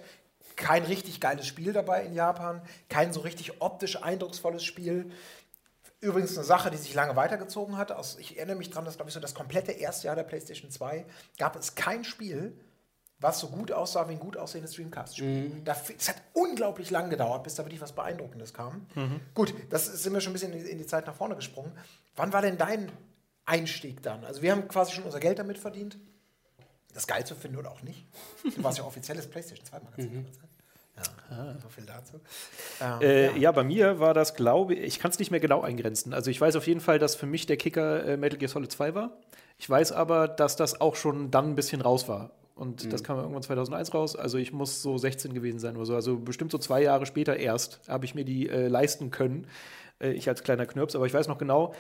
Kein 0.56 0.84
richtig 0.84 1.20
geiles 1.22 1.48
Spiel 1.48 1.72
dabei 1.74 2.04
in 2.04 2.14
Japan, 2.14 2.62
kein 2.90 3.14
so 3.14 3.22
richtig 3.22 3.62
optisch 3.62 4.02
eindrucksvolles 4.04 4.64
Spiel. 4.64 5.12
Übrigens 6.02 6.36
eine 6.36 6.46
Sache, 6.46 6.72
die 6.72 6.78
sich 6.78 6.94
lange 6.94 7.16
weitergezogen 7.16 7.78
hat. 7.78 7.92
Aus, 7.92 8.18
ich 8.20 8.38
erinnere 8.38 8.58
mich 8.58 8.70
daran, 8.70 8.86
dass, 8.86 8.96
glaube 8.96 9.10
ich, 9.10 9.14
so 9.14 9.20
das 9.20 9.36
komplette 9.36 9.72
erste 9.72 10.08
Jahr 10.08 10.16
der 10.16 10.24
PlayStation 10.24 10.70
2 10.72 11.06
gab 11.38 11.56
es 11.56 11.76
kein 11.76 12.04
Spiel, 12.04 12.54
was 13.20 13.40
so 13.40 13.50
gut 13.50 13.72
aussah 13.72 14.10
wie 14.10 14.14
ein 14.14 14.20
gut 14.20 14.36
aussehendes 14.36 14.74
Dreamcast-Spiel. 14.74 15.62
Da- 15.64 15.78
Es 15.98 16.10
hat 16.10 16.16
unglaublich 16.34 16.90
lang 16.90 17.12
gedauert, 17.12 17.44
bis 17.44 17.54
da 17.54 17.64
wirklich 17.64 17.80
was 17.82 17.92
Beeindruckendes 17.94 18.52
kam. 18.54 18.88
Gut, 19.36 19.54
das 19.70 19.86
sind 19.86 20.12
wir 20.14 20.22
schon 20.22 20.32
ein 20.32 20.34
bisschen 20.34 20.54
in 20.54 20.80
die 20.80 20.88
Zeit 20.88 21.06
nach 21.06 21.16
vorne 21.16 21.36
gesprungen. 21.36 21.72
Wann 22.16 22.34
war 22.34 22.42
denn 22.42 22.58
dein 22.58 22.92
Einstieg 23.52 24.02
dann? 24.02 24.24
Also 24.24 24.42
wir 24.42 24.52
haben 24.52 24.68
quasi 24.68 24.94
schon 24.94 25.04
unser 25.04 25.20
Geld 25.20 25.38
damit 25.40 25.58
verdient. 25.58 26.00
Das 26.94 27.08
geil 27.08 27.26
zu 27.26 27.36
finden 27.36 27.58
oder 27.58 27.72
auch 27.72 27.84
nicht. 27.84 28.06
Du 28.44 28.64
warst 28.64 28.78
ja 28.78 28.84
offizielles 28.84 29.28
PlayStation 29.28 29.66
2-Magazin. 29.66 30.26
Ja, 31.30 31.56
so 31.62 31.70
viel 31.70 31.86
dazu. 31.86 32.20
Äh, 33.02 33.38
ja. 33.40 33.52
bei 33.52 33.64
mir 33.64 34.00
war 34.00 34.14
das, 34.14 34.36
glaube 34.36 34.76
ich, 34.76 34.82
ich 34.82 35.00
kann 35.00 35.12
es 35.12 35.20
nicht 35.20 35.32
mehr 35.32 35.40
genau 35.40 35.62
eingrenzen. 35.62 36.14
Also 36.14 36.30
ich 36.30 36.40
weiß 36.40 36.56
auf 36.56 36.68
jeden 36.68 36.82
Fall, 36.82 37.00
dass 37.00 37.16
für 37.16 37.26
mich 37.26 37.46
der 37.46 37.58
Kicker 37.58 38.06
äh, 38.06 38.18
Metal 38.18 38.38
Gear 38.38 38.50
Solid 38.50 38.72
2 38.72 38.94
war. 38.94 39.18
Ich 39.58 39.70
weiß 39.70 39.94
aber, 39.94 40.28
dass 40.28 40.56
das 40.56 40.82
auch 40.82 40.96
schon 40.96 41.32
dann 41.32 41.52
ein 41.52 41.56
bisschen 41.56 41.82
raus 41.82 42.08
war. 42.08 42.32
Und 42.56 42.92
das 42.92 43.04
kam 43.04 43.18
irgendwann 43.18 43.42
2001 43.42 43.94
raus. 43.94 44.16
Also 44.16 44.38
ich 44.38 44.52
muss 44.52 44.82
so 44.82 44.98
16 44.98 45.34
gewesen 45.34 45.60
sein 45.60 45.76
oder 45.78 45.86
so. 45.86 45.96
Also 45.96 46.18
bestimmt 46.18 46.52
so 46.52 46.58
zwei 46.58 46.84
Jahre 46.84 47.06
später 47.06 47.38
erst 47.38 47.80
habe 47.88 48.06
ich 48.06 48.14
mir 48.14 48.26
die 48.26 48.50
äh, 48.50 48.68
leisten 48.68 49.10
können. 49.10 49.48
Äh, 50.00 50.12
ich 50.12 50.28
als 50.28 50.44
kleiner 50.44 50.66
Knirps. 50.66 50.96
Aber 50.96 51.06
ich 51.06 51.14
weiß 51.14 51.28
noch 51.28 51.38
genau, 51.38 51.74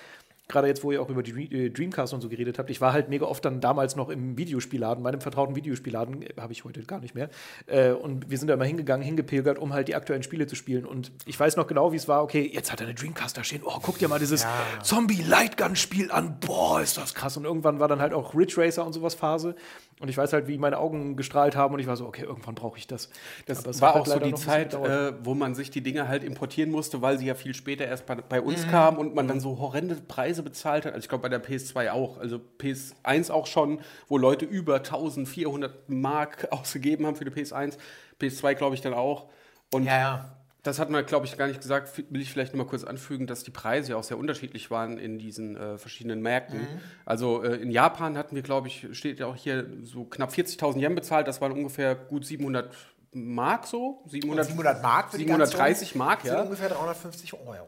gerade 0.51 0.67
jetzt, 0.67 0.83
wo 0.83 0.91
ihr 0.91 1.01
auch 1.01 1.09
über 1.09 1.23
die 1.23 1.31
äh, 1.51 1.69
Dreamcast 1.69 2.13
und 2.13 2.21
so 2.21 2.29
geredet 2.29 2.59
habt, 2.59 2.69
ich 2.69 2.81
war 2.81 2.93
halt 2.93 3.09
mega 3.09 3.25
oft 3.25 3.43
dann 3.43 3.61
damals 3.61 3.95
noch 3.95 4.09
im 4.09 4.37
Videospielladen, 4.37 5.03
meinem 5.03 5.21
vertrauten 5.21 5.55
Videospielladen, 5.55 6.21
äh, 6.21 6.29
habe 6.39 6.53
ich 6.53 6.63
heute 6.65 6.83
gar 6.83 6.99
nicht 6.99 7.15
mehr. 7.15 7.29
Äh, 7.67 7.91
und 7.91 8.29
wir 8.29 8.37
sind 8.37 8.47
da 8.47 8.53
immer 8.53 8.65
hingegangen, 8.65 9.05
hingepilgert, 9.05 9.57
um 9.57 9.73
halt 9.73 9.87
die 9.87 9.95
aktuellen 9.95 10.23
Spiele 10.23 10.45
zu 10.47 10.55
spielen. 10.55 10.85
Und 10.85 11.11
ich 11.25 11.39
weiß 11.39 11.55
noch 11.57 11.67
genau, 11.67 11.91
wie 11.91 11.95
es 11.97 12.07
war, 12.07 12.21
okay, 12.23 12.49
jetzt 12.53 12.71
hat 12.71 12.81
er 12.81 12.87
eine 12.87 12.95
Dreamcast 12.95 13.37
da 13.37 13.43
stehen, 13.43 13.61
oh, 13.63 13.79
guck 13.81 13.97
dir 13.97 14.07
mal 14.07 14.19
dieses 14.19 14.45
Zombie-Lightgun-Spiel 14.83 16.11
an, 16.11 16.39
boah, 16.39 16.81
ist 16.81 16.97
das 16.97 17.13
krass. 17.13 17.37
Und 17.37 17.45
irgendwann 17.45 17.79
war 17.79 17.87
dann 17.87 18.01
halt 18.01 18.13
auch 18.13 18.35
Ridge 18.35 18.55
Racer 18.57 18.85
und 18.85 18.93
sowas 18.93 19.15
Phase. 19.15 19.55
Und 19.99 20.09
ich 20.09 20.17
weiß 20.17 20.33
halt, 20.33 20.47
wie 20.47 20.57
meine 20.57 20.77
Augen 20.79 21.15
gestrahlt 21.15 21.55
haben 21.55 21.73
und 21.75 21.79
ich 21.79 21.87
war 21.87 21.95
so, 21.95 22.07
okay, 22.07 22.23
irgendwann 22.23 22.55
brauche 22.55 22.77
ich 22.77 22.87
das. 22.87 23.09
Das 23.45 23.65
es 23.65 23.81
war 23.81 23.93
halt 23.93 24.01
auch 24.01 24.05
so 24.07 24.13
leider 24.13 24.25
die 24.25 24.33
Zeit, 24.35 24.73
äh, 24.73 25.13
wo 25.23 25.35
man 25.35 25.53
sich 25.53 25.69
die 25.69 25.81
Dinge 25.81 26.07
halt 26.07 26.23
importieren 26.23 26.71
musste, 26.71 27.01
weil 27.01 27.19
sie 27.19 27.27
ja 27.27 27.35
viel 27.35 27.53
später 27.53 27.85
erst 27.85 28.05
bei, 28.07 28.15
bei 28.15 28.41
Mhm. 28.41 28.47
uns 28.47 28.67
kamen 28.67 28.97
und 28.97 29.13
man 29.13 29.27
dann 29.27 29.39
so 29.39 29.59
horrende 29.59 29.95
Preise 29.95 30.40
bezahlt 30.43 30.85
hat. 30.85 30.93
Also 30.93 31.03
ich 31.03 31.09
glaube 31.09 31.23
bei 31.23 31.29
der 31.29 31.43
PS2 31.43 31.91
auch, 31.91 32.17
also 32.17 32.41
PS1 32.59 33.31
auch 33.31 33.47
schon, 33.47 33.81
wo 34.07 34.17
Leute 34.17 34.45
über 34.45 34.75
1400 34.77 35.89
Mark 35.89 36.47
ausgegeben 36.51 37.05
haben 37.05 37.15
für 37.15 37.25
die 37.25 37.31
PS1. 37.31 37.77
PS2 38.19 38.55
glaube 38.55 38.75
ich 38.75 38.81
dann 38.81 38.93
auch. 38.93 39.29
Und 39.71 39.85
Ja, 39.85 39.97
ja. 39.97 40.35
das 40.63 40.79
hat 40.79 40.89
man, 40.89 41.05
glaube 41.05 41.25
ich, 41.25 41.37
gar 41.37 41.47
nicht 41.47 41.61
gesagt. 41.61 41.97
Will 41.97 42.21
ich 42.21 42.31
vielleicht 42.31 42.53
noch 42.53 42.65
mal 42.65 42.69
kurz 42.69 42.83
anfügen, 42.83 43.25
dass 43.27 43.43
die 43.43 43.51
Preise 43.51 43.91
ja 43.91 43.97
auch 43.97 44.03
sehr 44.03 44.17
unterschiedlich 44.17 44.69
waren 44.69 44.97
in 44.97 45.17
diesen 45.17 45.55
äh, 45.55 45.77
verschiedenen 45.77 46.21
Märkten. 46.21 46.59
Mhm. 46.59 46.81
Also 47.05 47.43
äh, 47.43 47.55
in 47.55 47.71
Japan 47.71 48.17
hatten 48.17 48.35
wir, 48.35 48.43
glaube 48.43 48.67
ich, 48.67 48.87
steht 48.91 49.19
ja 49.19 49.27
auch 49.27 49.35
hier 49.35 49.65
so 49.81 50.05
knapp 50.05 50.31
40.000 50.31 50.79
Yen 50.79 50.95
bezahlt. 50.95 51.27
Das 51.27 51.41
waren 51.41 51.51
ungefähr 51.51 51.95
gut 51.95 52.25
700 52.25 52.73
Mark 53.13 53.67
so. 53.67 54.03
700, 54.07 54.45
700 54.47 54.81
Mark 54.81 55.11
für 55.11 55.17
die 55.17 55.25
730 55.25 55.89
ganze 55.89 55.97
Mark, 55.97 56.23
ja. 56.23 56.41
ungefähr 56.41 56.69
350 56.69 57.33
Euro. 57.33 57.67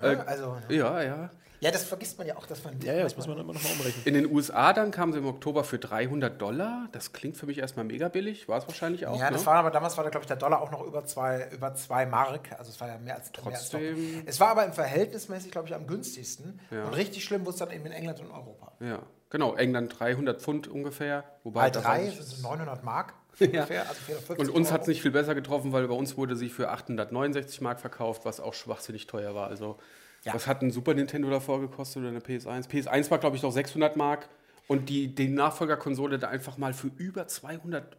Ja, 0.00 0.22
also, 0.24 0.58
Ja, 0.68 1.02
ja. 1.02 1.02
ja, 1.02 1.30
Ja, 1.66 1.72
das 1.72 1.82
vergisst 1.82 2.16
man 2.16 2.28
ja 2.28 2.36
auch, 2.36 2.46
dass 2.46 2.62
man. 2.62 2.80
Ja, 2.80 2.92
ja, 2.94 3.02
das 3.02 3.16
muss 3.16 3.26
man 3.26 3.36
immer 3.38 3.52
noch 3.52 3.60
mal 3.60 3.72
umrechnen. 3.72 4.04
In 4.04 4.14
den 4.14 4.32
USA 4.32 4.72
dann 4.72 4.92
kamen 4.92 5.12
sie 5.12 5.18
im 5.18 5.26
Oktober 5.26 5.64
für 5.64 5.80
300 5.80 6.40
Dollar. 6.40 6.88
Das 6.92 7.12
klingt 7.12 7.36
für 7.36 7.46
mich 7.46 7.58
erstmal 7.58 7.84
mega 7.84 8.08
billig. 8.08 8.46
War 8.48 8.58
es 8.58 8.68
wahrscheinlich 8.68 9.08
auch. 9.08 9.18
Ja, 9.18 9.32
das 9.32 9.40
ne? 9.40 9.46
war 9.46 9.54
aber 9.56 9.72
damals 9.72 9.96
war 9.96 10.04
da, 10.04 10.10
glaube 10.10 10.22
ich, 10.22 10.28
der 10.28 10.36
Dollar 10.36 10.62
auch 10.62 10.70
noch 10.70 10.86
über 10.86 11.04
zwei, 11.06 11.48
über 11.50 11.74
zwei 11.74 12.06
Mark. 12.06 12.52
Also 12.56 12.70
es 12.70 12.80
war 12.80 12.86
ja 12.86 12.98
mehr 12.98 13.16
als 13.16 13.32
mehr 13.32 13.46
als 13.46 13.68
Trotzdem-. 13.70 14.22
Es 14.26 14.38
war 14.38 14.50
aber 14.50 14.64
im 14.64 14.72
Verhältnismäßig, 14.74 15.50
glaube 15.50 15.66
ich, 15.66 15.74
am 15.74 15.88
günstigsten. 15.88 16.60
Ja. 16.70 16.84
Und 16.84 16.94
richtig 16.94 17.24
schlimm 17.24 17.40
wurde 17.40 17.54
es 17.54 17.58
dann 17.58 17.72
eben 17.72 17.84
in 17.86 17.92
England 17.92 18.20
und 18.20 18.30
Europa. 18.30 18.70
Ja, 18.78 19.00
genau. 19.30 19.56
England 19.56 19.98
300 19.98 20.40
Pfund 20.40 20.68
ungefähr. 20.68 21.24
Wobei 21.42 21.62
Bei 21.62 21.70
drei 21.70 22.04
ich- 22.06 22.14
sind 22.14 22.28
es 22.28 22.42
900 22.42 22.84
Mark 22.84 23.14
Ja. 23.38 23.46
ungefähr. 23.46 23.88
Also 23.88 24.00
450 24.06 24.38
Und 24.38 24.50
uns 24.54 24.72
hat 24.72 24.82
es 24.82 24.86
nicht 24.88 25.02
viel 25.02 25.10
besser 25.10 25.34
getroffen, 25.34 25.72
weil 25.72 25.86
bei 25.88 25.94
uns 25.94 26.16
wurde 26.16 26.36
sie 26.36 26.48
für 26.48 26.70
869 26.70 27.60
Mark 27.60 27.80
verkauft, 27.80 28.24
was 28.24 28.40
auch 28.40 28.54
schwachsinnig 28.54 29.06
teuer 29.06 29.34
war. 29.34 29.48
Also, 29.48 29.78
Ja. 30.24 30.34
was 30.34 30.46
hat 30.46 30.62
ein 30.62 30.70
Super 30.70 30.94
Nintendo 30.94 31.28
davor 31.30 31.60
gekostet 31.60 31.98
oder 32.02 32.08
eine 32.08 32.20
PS1? 32.20 32.68
PS1 32.68 33.10
war, 33.10 33.18
glaube 33.18 33.36
ich, 33.36 33.42
noch 33.42 33.52
600 33.52 33.96
Mark 33.96 34.28
und 34.68 34.88
die, 34.88 35.14
die 35.14 35.28
Nachfolgerkonsole 35.28 36.18
da 36.18 36.28
einfach 36.28 36.56
mal 36.58 36.72
für 36.72 36.88
über 36.96 37.28
200 37.28 37.96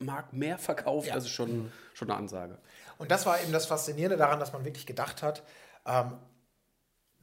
Mark 0.00 0.32
mehr 0.32 0.58
verkauft. 0.58 1.08
Ja. 1.08 1.14
Das 1.14 1.24
ist 1.24 1.30
schon, 1.30 1.72
schon 1.94 2.10
eine 2.10 2.18
Ansage. 2.18 2.58
Und 2.98 3.10
das 3.10 3.26
war 3.26 3.40
eben 3.42 3.52
das 3.52 3.66
Faszinierende 3.66 4.16
daran, 4.16 4.38
dass 4.38 4.52
man 4.52 4.64
wirklich 4.64 4.86
gedacht 4.86 5.22
hat, 5.22 5.42
ähm, 5.86 6.12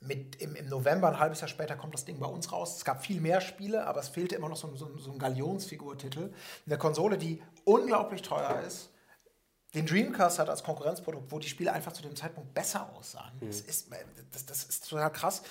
mit 0.01 0.35
im, 0.41 0.55
im 0.55 0.67
November, 0.67 1.07
ein 1.09 1.19
halbes 1.19 1.41
Jahr 1.41 1.47
später, 1.47 1.75
kommt 1.75 1.93
das 1.93 2.05
Ding 2.05 2.19
bei 2.19 2.25
uns 2.25 2.51
raus. 2.51 2.75
Es 2.77 2.83
gab 2.85 3.05
viel 3.05 3.21
mehr 3.21 3.39
Spiele, 3.39 3.85
aber 3.85 3.99
es 3.99 4.09
fehlte 4.09 4.35
immer 4.35 4.49
noch 4.49 4.57
so, 4.57 4.67
ein- 4.67 4.75
so, 4.75 4.97
so 4.97 5.11
ein 5.11 5.19
Galionsfigurtitel. 5.19 6.33
Eine 6.65 6.77
Konsole, 6.77 7.17
die 7.17 7.41
unglaublich 7.65 8.21
teuer 8.23 8.61
ist, 8.65 8.89
den 9.75 9.85
Dreamcast 9.85 10.39
hat 10.39 10.49
als 10.49 10.63
Konkurrenzprodukt, 10.63 11.31
wo 11.31 11.39
die 11.39 11.47
Spiele 11.47 11.71
einfach 11.71 11.93
zu 11.93 12.01
dem 12.01 12.15
Zeitpunkt 12.15 12.53
besser 12.53 12.91
aussahen. 12.97 13.31
Das, 13.41 13.61
ist, 13.61 13.89
das, 14.31 14.45
das 14.45 14.63
ist 14.65 14.89
total 14.89 15.11
krass. 15.11 15.43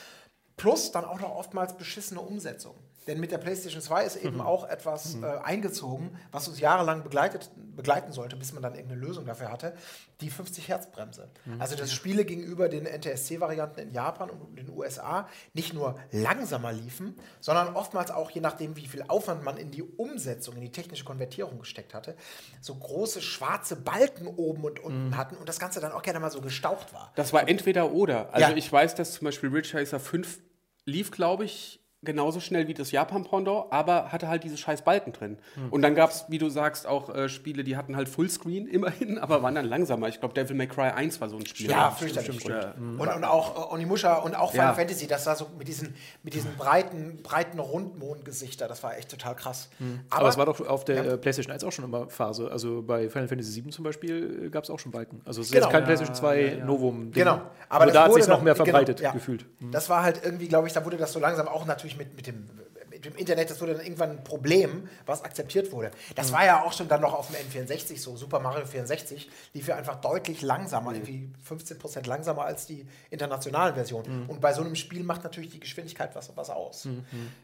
Plus 0.57 0.93
dann 0.93 1.05
auch 1.07 1.21
noch 1.21 1.31
oftmals 1.35 1.75
beschissene 1.77 2.21
Umsetzung. 2.21 2.75
Denn 3.07 3.19
mit 3.19 3.33
der 3.33 3.39
PlayStation 3.39 3.81
2 3.81 4.05
ist 4.05 4.17
eben 4.17 4.41
auch 4.41 4.69
etwas 4.69 5.17
äh, 5.23 5.25
eingezogen, 5.43 6.17
was 6.33 6.47
uns 6.49 6.61
jahrelang 6.61 7.03
begleitet, 7.03 7.51
begleiten 7.75 8.13
sollte, 8.13 8.37
bis 8.37 8.53
man 8.53 8.63
dann 8.63 8.75
irgendeine 8.75 9.01
Lösung 9.01 9.25
dafür 9.25 9.51
hatte, 9.51 9.75
die 10.21 10.29
50 10.29 10.69
Hertz 10.69 10.91
Bremse. 10.91 11.31
Also 11.59 11.77
dass 11.77 11.93
Spiele 11.93 12.27
gegenüber 12.27 12.69
den 12.69 12.85
NTSC-Varianten 12.85 13.81
in 13.81 13.91
Japan 13.91 14.29
und 14.29 14.55
den 14.57 14.69
USA 14.69 15.27
nicht 15.55 15.73
nur 15.73 15.99
langsamer 16.13 16.73
liefen, 16.73 17.17
sondern 17.41 17.75
oftmals 17.75 18.11
auch, 18.11 18.31
je 18.31 18.43
nachdem, 18.43 18.77
wie 18.77 18.87
viel 18.87 19.03
Aufwand 19.09 19.45
man 19.45 19.57
in 19.57 19.71
die 19.71 19.83
Umsetzung, 19.83 20.57
in 20.57 20.61
die 20.61 20.73
technische 20.73 21.05
Konvertierung 21.05 21.59
gesteckt 21.59 21.95
hatte, 21.95 22.15
so 22.61 22.75
große 22.75 23.23
schwarze 23.23 23.77
Balken 23.77 24.27
oben 24.27 24.63
und 24.65 24.79
unten 24.79 25.17
hatten 25.17 25.37
und 25.37 25.49
das 25.49 25.59
Ganze 25.59 25.81
dann 25.81 25.93
auch 25.93 26.03
gerne 26.03 26.21
mal 26.21 26.31
so 26.31 26.43
gestaucht 26.43 26.93
war. 26.93 27.13
Das 27.15 27.33
war 27.33 27.49
entweder 27.49 27.93
oder. 27.93 28.33
Also 28.35 28.51
Ja. 28.51 28.57
ich 28.57 28.71
weiß, 28.71 28.95
dass 28.95 29.13
zum 29.15 29.25
Beispiel 29.25 29.49
Ridge 29.49 29.71
Racer 29.79 29.99
5 30.01 30.39
lief, 30.85 31.11
glaube 31.11 31.45
ich, 31.45 31.80
genauso 32.03 32.41
schnell 32.41 32.67
wie 32.67 32.75
das 32.75 32.93
Japan-Pendant, 32.93 33.67
aber 33.71 34.11
hatte 34.11 34.29
halt 34.29 34.43
diese 34.43 34.57
scheiß 34.57 34.83
Balken 34.83 35.13
drin. 35.13 35.39
Und 35.71 35.83
dann 35.83 35.95
gab 35.95 36.11
es, 36.11 36.25
wie 36.29 36.39
du 36.39 36.49
sagst, 36.49 36.87
auch 36.87 37.15
äh, 37.15 37.29
Spiele, 37.29 37.63
die 37.63 37.77
hatten 37.77 37.95
halt 37.97 38.09
Fullscreen 38.09 38.67
immerhin, 38.69 39.19
aber 39.19 39.43
waren 39.43 39.55
dann 39.55 39.67
langsamer. 39.67 40.09
Ich 40.09 40.19
glaube, 40.21 40.33
Devil 40.35 40.57
May 40.57 40.67
Cry 40.67 40.89
1 40.91 41.21
war 41.21 41.29
so 41.29 41.37
ein 41.37 41.45
Spiel. 41.45 41.71
Ja, 41.71 41.91
fürchterlich. 41.91 42.45
Oder, 42.45 42.75
Und, 42.79 43.01
und 43.01 43.25
auch 43.25 43.71
äh, 43.71 43.75
Onimusha 43.75 44.15
und 44.17 44.35
auch 44.35 44.53
Final 44.53 44.69
Ja. 44.69 44.75
Fantasy, 44.75 45.07
das 45.07 45.27
war 45.27 45.37
so 45.37 45.49
mit 45.59 45.69
diesen, 45.69 45.95
mit 46.23 46.33
diesen 46.35 46.55
breiten, 46.57 47.21
breiten 47.23 47.59
Rundmondgesichter, 47.59 48.67
das 48.69 48.83
war 48.83 48.97
echt 48.97 49.11
total 49.11 49.37
krass. 49.37 49.69
Aber, 50.09 50.29
es 50.29 50.39
war 50.39 50.47
doch 50.47 50.67
auf 50.67 50.85
der 50.85 51.05
äh, 51.05 51.17
PlayStation 51.19 51.53
1 51.53 51.65
auch 51.65 51.73
schon 51.73 51.85
immer 51.85 52.09
Phase. 52.09 52.51
Also 52.51 52.83
bei 52.83 53.11
Final 53.11 53.29
Fantasy 53.29 53.53
7 53.53 53.73
zum 53.73 53.85
Beispiel 53.85 54.49
gab 54.51 54.65
es 54.65 54.71
auch 54.71 54.79
schon 54.79 54.93
Balken. 54.93 55.21
Also 55.25 55.41
es 55.43 55.49
ist 55.49 55.53
Genau. 55.53 55.67
jetzt 55.67 55.73
kein 55.73 55.85
PlayStation 55.85 56.15
2 56.15 56.63
Novum. 56.65 57.11
Genau. 57.13 57.41
Aber 57.69 57.85
das 57.85 57.95
da 57.95 58.05
hat 58.05 58.11
wurde 58.13 58.23
sich 58.23 58.31
noch 58.31 58.43
mehr 58.43 58.55
genau, 58.55 58.65
verbreitet 58.65 59.01
ja. 59.01 59.13
gefühlt. 59.13 59.45
Das 59.71 59.89
war 59.91 60.03
halt 60.03 60.21
irgendwie, 60.25 60.49
glaube 60.49 60.67
ich, 60.67 60.73
da 60.73 60.85
wurde 60.85 60.97
das 60.97 61.13
so 61.13 61.21
langsam 61.21 61.47
auch 61.47 61.67
natürlich 61.67 61.90
mit, 61.97 62.15
mit, 62.17 62.27
dem, 62.27 62.49
mit 62.91 63.05
dem 63.05 63.15
Internet, 63.17 63.51
das 63.51 63.61
wurde 63.61 63.75
dann 63.75 63.83
irgendwann 63.85 64.11
ein 64.11 64.25
Problem, 64.25 64.89
was 65.07 65.23
akzeptiert 65.25 65.73
wurde. 65.73 65.91
Das 66.17 66.33
war 66.33 66.45
ja 66.45 66.63
auch 66.65 66.73
schon 66.73 66.89
dann 66.89 67.01
noch 67.01 67.15
auf 67.15 67.29
dem 67.29 67.37
N64 67.37 67.99
so. 67.99 68.17
Super 68.17 68.41
Mario 68.41 68.67
64 68.67 69.29
lief 69.55 69.69
ja 69.69 69.77
einfach 69.77 70.01
deutlich 70.01 70.43
langsamer, 70.43 70.93
irgendwie 70.95 71.31
15% 71.49 72.07
langsamer 72.07 72.45
als 72.45 72.67
die 72.67 72.87
internationalen 73.11 73.75
Versionen. 73.75 74.27
Und 74.29 74.41
bei 74.41 74.53
so 74.53 74.63
einem 74.63 74.75
Spiel 74.75 75.03
macht 75.05 75.25
natürlich 75.25 75.51
die 75.51 75.61
Geschwindigkeit 75.61 76.15
was, 76.15 76.37
was 76.37 76.51
aus. 76.51 76.87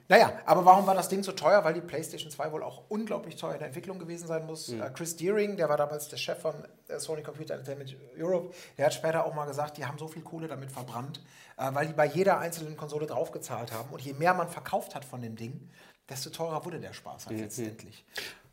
Naja, 0.08 0.32
aber 0.44 0.64
warum 0.64 0.86
war 0.86 0.94
das 0.94 1.08
Ding 1.08 1.22
so 1.22 1.32
teuer? 1.32 1.64
Weil 1.64 1.74
die 1.74 1.80
PlayStation 1.80 2.30
2 2.30 2.52
wohl 2.52 2.62
auch 2.62 2.82
unglaublich 2.88 3.36
teuer 3.36 3.52
in 3.54 3.58
der 3.58 3.68
Entwicklung 3.68 3.98
gewesen 3.98 4.26
sein 4.26 4.46
muss. 4.46 4.68
Äh, 4.70 4.90
Chris 4.94 5.16
Deering, 5.16 5.56
der 5.56 5.68
war 5.68 5.76
damals 5.76 6.08
der 6.08 6.16
Chef 6.16 6.38
von 6.40 6.54
Sony 6.98 7.22
Computer 7.22 7.54
Entertainment 7.54 7.96
Europe, 8.18 8.54
der 8.78 8.86
hat 8.86 8.94
später 8.94 9.24
auch 9.24 9.34
mal 9.34 9.46
gesagt, 9.46 9.76
die 9.76 9.84
haben 9.84 9.98
so 9.98 10.08
viel 10.08 10.22
Kohle 10.22 10.48
damit 10.48 10.70
verbrannt, 10.70 11.22
äh, 11.56 11.72
weil 11.72 11.86
die 11.86 11.92
bei 11.92 12.06
jeder 12.06 12.38
einzelnen 12.38 12.76
Konsole 12.76 13.06
draufgezahlt 13.06 13.72
haben. 13.72 13.90
Und 13.90 14.02
je 14.02 14.12
mehr 14.12 14.34
man 14.34 14.48
verkauft 14.48 14.94
hat 14.94 15.04
von 15.04 15.20
dem 15.20 15.36
Ding, 15.36 15.68
desto 16.08 16.30
teurer 16.30 16.64
wurde 16.64 16.80
der 16.80 16.92
Spaß 16.92 17.26
halt 17.26 17.40
letztendlich. 17.40 18.04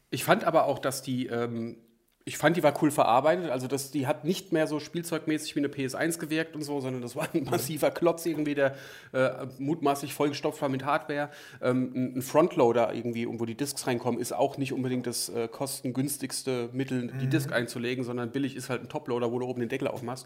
Ich 0.09 0.23
fand 0.23 0.43
aber 0.43 0.65
auch, 0.65 0.79
dass 0.79 1.01
die, 1.01 1.27
ähm, 1.27 1.77
ich 2.25 2.37
fand, 2.37 2.55
die 2.55 2.63
war 2.63 2.73
cool 2.81 2.89
verarbeitet. 2.89 3.49
Also 3.49 3.67
das, 3.67 3.91
die 3.91 4.07
hat 4.07 4.23
nicht 4.23 4.53
mehr 4.53 4.65
so 4.65 4.79
spielzeugmäßig 4.79 5.55
wie 5.55 5.59
eine 5.59 5.67
PS1 5.67 6.19
gewirkt 6.19 6.55
und 6.55 6.61
so, 6.61 6.79
sondern 6.79 7.01
das 7.01 7.15
war 7.17 7.27
ein 7.33 7.43
massiver 7.43 7.91
Klotz 7.91 8.25
irgendwie, 8.25 8.55
der 8.55 8.75
äh, 9.11 9.45
mutmaßlich 9.59 10.13
vollgestopft 10.13 10.61
war 10.61 10.69
mit 10.69 10.85
Hardware. 10.85 11.29
Ähm, 11.61 12.13
ein- 12.15 12.21
Frontloader 12.21 12.93
irgendwie, 12.93 13.27
wo 13.27 13.45
die 13.45 13.55
Discs 13.55 13.85
reinkommen, 13.87 14.21
ist 14.21 14.31
auch 14.33 14.57
nicht 14.57 14.71
unbedingt 14.71 15.05
das 15.05 15.27
äh, 15.29 15.49
kostengünstigste 15.49 16.69
Mittel, 16.71 17.11
die 17.21 17.27
Disk 17.27 17.51
einzulegen, 17.51 18.03
sondern 18.05 18.31
billig 18.31 18.55
ist 18.55 18.69
halt 18.69 18.81
ein 18.83 18.89
Toploader, 18.89 19.31
wo 19.31 19.39
du 19.39 19.45
oben 19.45 19.59
den 19.59 19.69
Deckel 19.69 19.87
aufmachst. 19.89 20.25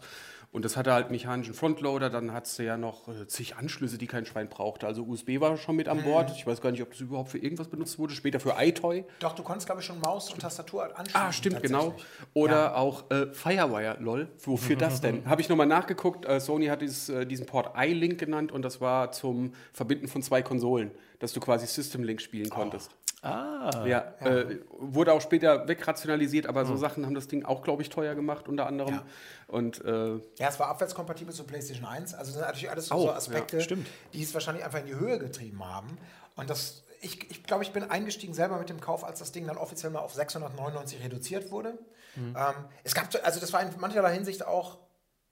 Und 0.50 0.64
das 0.64 0.78
hatte 0.78 0.92
halt 0.92 1.10
mechanischen 1.10 1.52
Frontloader, 1.52 2.08
dann 2.08 2.32
hat 2.32 2.46
sie 2.46 2.64
ja 2.64 2.78
noch 2.78 3.06
äh, 3.08 3.26
zig 3.26 3.56
Anschlüsse, 3.56 3.98
die 3.98 4.06
kein 4.06 4.24
Schwein 4.24 4.48
brauchte. 4.48 4.86
Also 4.86 5.02
USB 5.04 5.40
war 5.40 5.56
schon 5.58 5.76
mit 5.76 5.88
an 5.88 6.02
Bord. 6.02 6.30
Ich 6.34 6.46
weiß 6.46 6.62
gar 6.62 6.70
nicht, 6.70 6.80
ob 6.80 6.90
das 6.90 7.00
überhaupt 7.00 7.28
für 7.28 7.38
irgendwas 7.38 7.68
benutzt 7.68 7.98
wurde. 7.98 8.14
Später 8.14 8.40
für 8.40 8.54
iToy. 8.58 9.04
Doch, 9.20 9.34
du 9.34 9.42
konntest, 9.42 9.66
glaube 9.66 9.82
ich, 9.82 9.86
schon 9.86 10.00
Maus 10.00 10.32
und 10.32 10.40
Tastatur 10.40 10.84
anschließen. 10.98 11.20
Ah, 11.20 11.32
stimmt, 11.32 11.62
genau. 11.62 11.94
Oder 12.32 12.76
auch 12.76 13.10
äh, 13.10 13.26
Firewire, 13.32 13.98
lol. 14.00 14.28
Wofür 14.42 14.76
das 14.76 15.02
denn? 15.02 15.24
Habe 15.26 15.42
ich 15.42 15.50
nochmal 15.50 15.66
nachgeguckt. 15.66 16.24
Äh, 16.24 16.40
Sony 16.40 16.66
hat 16.66 16.80
dieses, 16.80 17.10
äh, 17.10 17.26
diesen 17.26 17.44
Port 17.44 17.74
iLink 17.76 18.18
genannt 18.18 18.50
und 18.50 18.62
das 18.62 18.80
war 18.80 19.12
zum 19.12 19.52
Verbinden 19.74 20.08
von 20.08 20.22
zwei 20.22 20.42
Konsolen, 20.42 20.92
dass 21.18 21.34
du 21.34 21.40
quasi 21.40 21.66
System 21.66 22.02
Link 22.02 22.22
spielen 22.22 22.48
konntest. 22.48 22.90
Ah. 23.22 23.84
Ja, 23.86 24.14
Äh, 24.20 24.58
wurde 24.70 25.12
auch 25.12 25.20
später 25.20 25.66
wegrationalisiert, 25.66 26.46
aber 26.46 26.64
so 26.64 26.76
Sachen 26.76 27.04
haben 27.04 27.14
das 27.14 27.26
Ding 27.26 27.44
auch, 27.44 27.62
glaube 27.62 27.82
ich, 27.82 27.88
teuer 27.88 28.14
gemacht, 28.14 28.48
unter 28.48 28.66
anderem. 28.66 28.94
Ja. 28.94 29.04
Und 29.48 29.84
äh, 29.84 30.16
Ja, 30.38 30.48
es 30.48 30.58
war 30.60 30.68
abwärtskompatibel 30.68 31.34
zur 31.34 31.46
PlayStation 31.46 31.84
1. 31.86 32.14
Also 32.14 32.26
das 32.30 32.34
sind 32.34 32.42
natürlich 32.42 32.70
alles 32.70 32.86
so, 32.86 32.94
Auch, 32.94 33.00
so 33.00 33.06
ja, 33.08 33.14
Aspekte, 33.14 33.60
stimmt. 33.60 33.88
die 34.12 34.22
es 34.22 34.32
wahrscheinlich 34.34 34.64
einfach 34.64 34.78
in 34.80 34.86
die 34.86 34.94
Höhe 34.94 35.18
getrieben 35.18 35.64
haben. 35.64 35.98
Und 36.36 36.48
das, 36.48 36.84
ich, 37.00 37.28
ich 37.30 37.42
glaube, 37.42 37.64
ich 37.64 37.72
bin 37.72 37.90
eingestiegen 37.90 38.34
selber 38.34 38.58
mit 38.58 38.68
dem 38.68 38.80
Kauf, 38.80 39.02
als 39.04 39.18
das 39.18 39.32
Ding 39.32 39.46
dann 39.48 39.56
offiziell 39.56 39.90
mal 39.90 40.00
auf 40.00 40.14
699 40.14 41.02
reduziert 41.02 41.50
wurde. 41.50 41.76
Mhm. 42.14 42.36
Ähm, 42.36 42.54
es 42.84 42.94
gab, 42.94 43.12
so- 43.12 43.20
also 43.22 43.40
das 43.40 43.52
war 43.52 43.62
in 43.62 43.68
mancherlei 43.80 44.14
Hinsicht 44.14 44.46
auch 44.46 44.78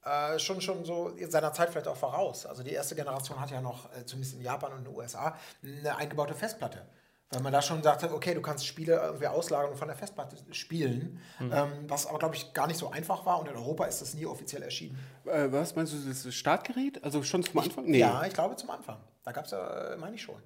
äh, 0.05 0.39
schon, 0.39 0.61
schon 0.61 0.85
so 0.85 1.09
in 1.11 1.31
seiner 1.33 1.53
Zeit 1.53 1.71
vielleicht 1.71 1.89
auch 1.89 1.97
voraus. 1.97 2.47
Also 2.47 2.63
die 2.63 2.71
erste 2.73 2.95
Generation 2.95 3.41
hat 3.41 3.51
ja 3.51 3.61
noch, 3.61 3.93
äh, 3.93 4.05
zumindest 4.07 4.35
in 4.37 4.41
Japan 4.43 4.73
und 4.73 4.79
in 4.79 4.85
den 4.85 4.95
USA, 4.95 5.37
eine 5.65 5.97
eingebaute 5.97 6.35
Festplatte. 6.35 6.87
Weil 7.31 7.43
man 7.43 7.53
da 7.53 7.61
schon 7.61 7.83
sagte, 7.83 8.13
okay, 8.15 8.35
du 8.35 8.41
kannst 8.41 8.65
Spiele 8.65 9.01
irgendwie 9.03 9.27
auslagern 9.27 9.73
und 9.73 9.77
von 9.77 9.89
der 9.89 9.97
Festplatte 9.97 10.37
spielen, 10.53 11.21
Mhm. 11.41 11.53
ähm, 11.53 11.73
was 11.89 12.07
aber, 12.07 12.19
glaube 12.21 12.37
ich, 12.37 12.53
gar 12.53 12.69
nicht 12.69 12.79
so 12.79 12.91
einfach 12.91 13.27
war 13.27 13.41
und 13.41 13.49
in 13.49 13.57
Europa 13.57 13.85
ist 13.87 14.01
das 14.01 14.15
nie 14.15 14.27
offiziell 14.27 14.63
erschienen. 14.63 14.97
äh, 15.25 15.51
was 15.51 15.75
meinst 15.75 15.93
du, 15.93 15.97
das 16.09 16.33
Startgerät? 16.33 17.03
Also 17.03 17.25
schon 17.25 17.43
zum 17.43 17.59
Anfang? 17.59 17.93
Ja, 17.93 18.25
ich 18.25 18.33
glaube 18.33 18.55
zum 18.55 18.71
Anfang. 18.71 18.99
Da 19.25 19.33
gab 19.33 19.45
es 19.47 19.51
ja, 19.51 19.93
äh, 19.95 19.97
meine 19.97 20.15
ich 20.15 20.23
schon. 20.23 20.37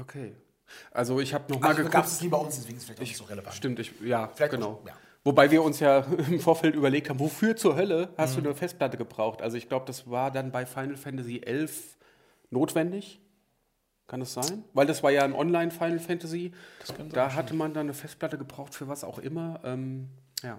Okay. 0.00 0.34
Also 0.90 1.20
ich 1.20 1.32
habe 1.34 1.50
nochmal 1.52 1.70
Also 1.70 1.78
geguckt. 1.78 1.94
gab 1.94 2.04
es 2.04 2.20
nie 2.20 2.28
bei 2.28 2.36
uns, 2.36 2.56
deswegen 2.56 2.76
ist 2.76 2.82
es 2.82 2.84
vielleicht 2.86 3.00
nicht 3.00 3.16
so 3.16 3.24
relevant. 3.24 3.54
Stimmt, 3.54 3.78
ich, 3.78 3.92
ja, 4.00 4.28
Vielleicht 4.34 4.52
genau. 4.52 4.72
auch- 4.82 4.86
ja. 4.86 4.94
Wobei 5.24 5.50
wir 5.50 5.62
uns 5.62 5.78
ja 5.80 5.98
im 6.30 6.40
Vorfeld 6.40 6.74
überlegt 6.74 7.08
haben, 7.10 7.20
wofür 7.20 7.54
zur 7.56 7.76
Hölle 7.76 8.08
hast 8.18 8.34
du 8.36 8.40
eine 8.40 8.54
Festplatte 8.56 8.96
gebraucht? 8.96 9.40
Also 9.40 9.56
ich 9.56 9.68
glaube, 9.68 9.86
das 9.86 10.10
war 10.10 10.30
dann 10.32 10.50
bei 10.50 10.66
Final 10.66 10.96
Fantasy 10.96 11.40
11 11.44 11.96
notwendig. 12.50 13.20
Kann 14.08 14.20
das 14.20 14.32
sein? 14.32 14.64
Weil 14.72 14.86
das 14.86 15.02
war 15.02 15.10
ja 15.10 15.22
ein 15.22 15.34
Online-Final 15.34 16.00
Fantasy. 16.00 16.52
da 17.12 17.34
hatte 17.34 17.54
man 17.54 17.74
dann 17.74 17.86
eine 17.86 17.94
Festplatte 17.94 18.38
gebraucht 18.38 18.74
für 18.74 18.88
was 18.88 19.04
auch 19.04 19.18
immer. 19.18 19.60
Ähm, 19.64 20.08
ja. 20.42 20.58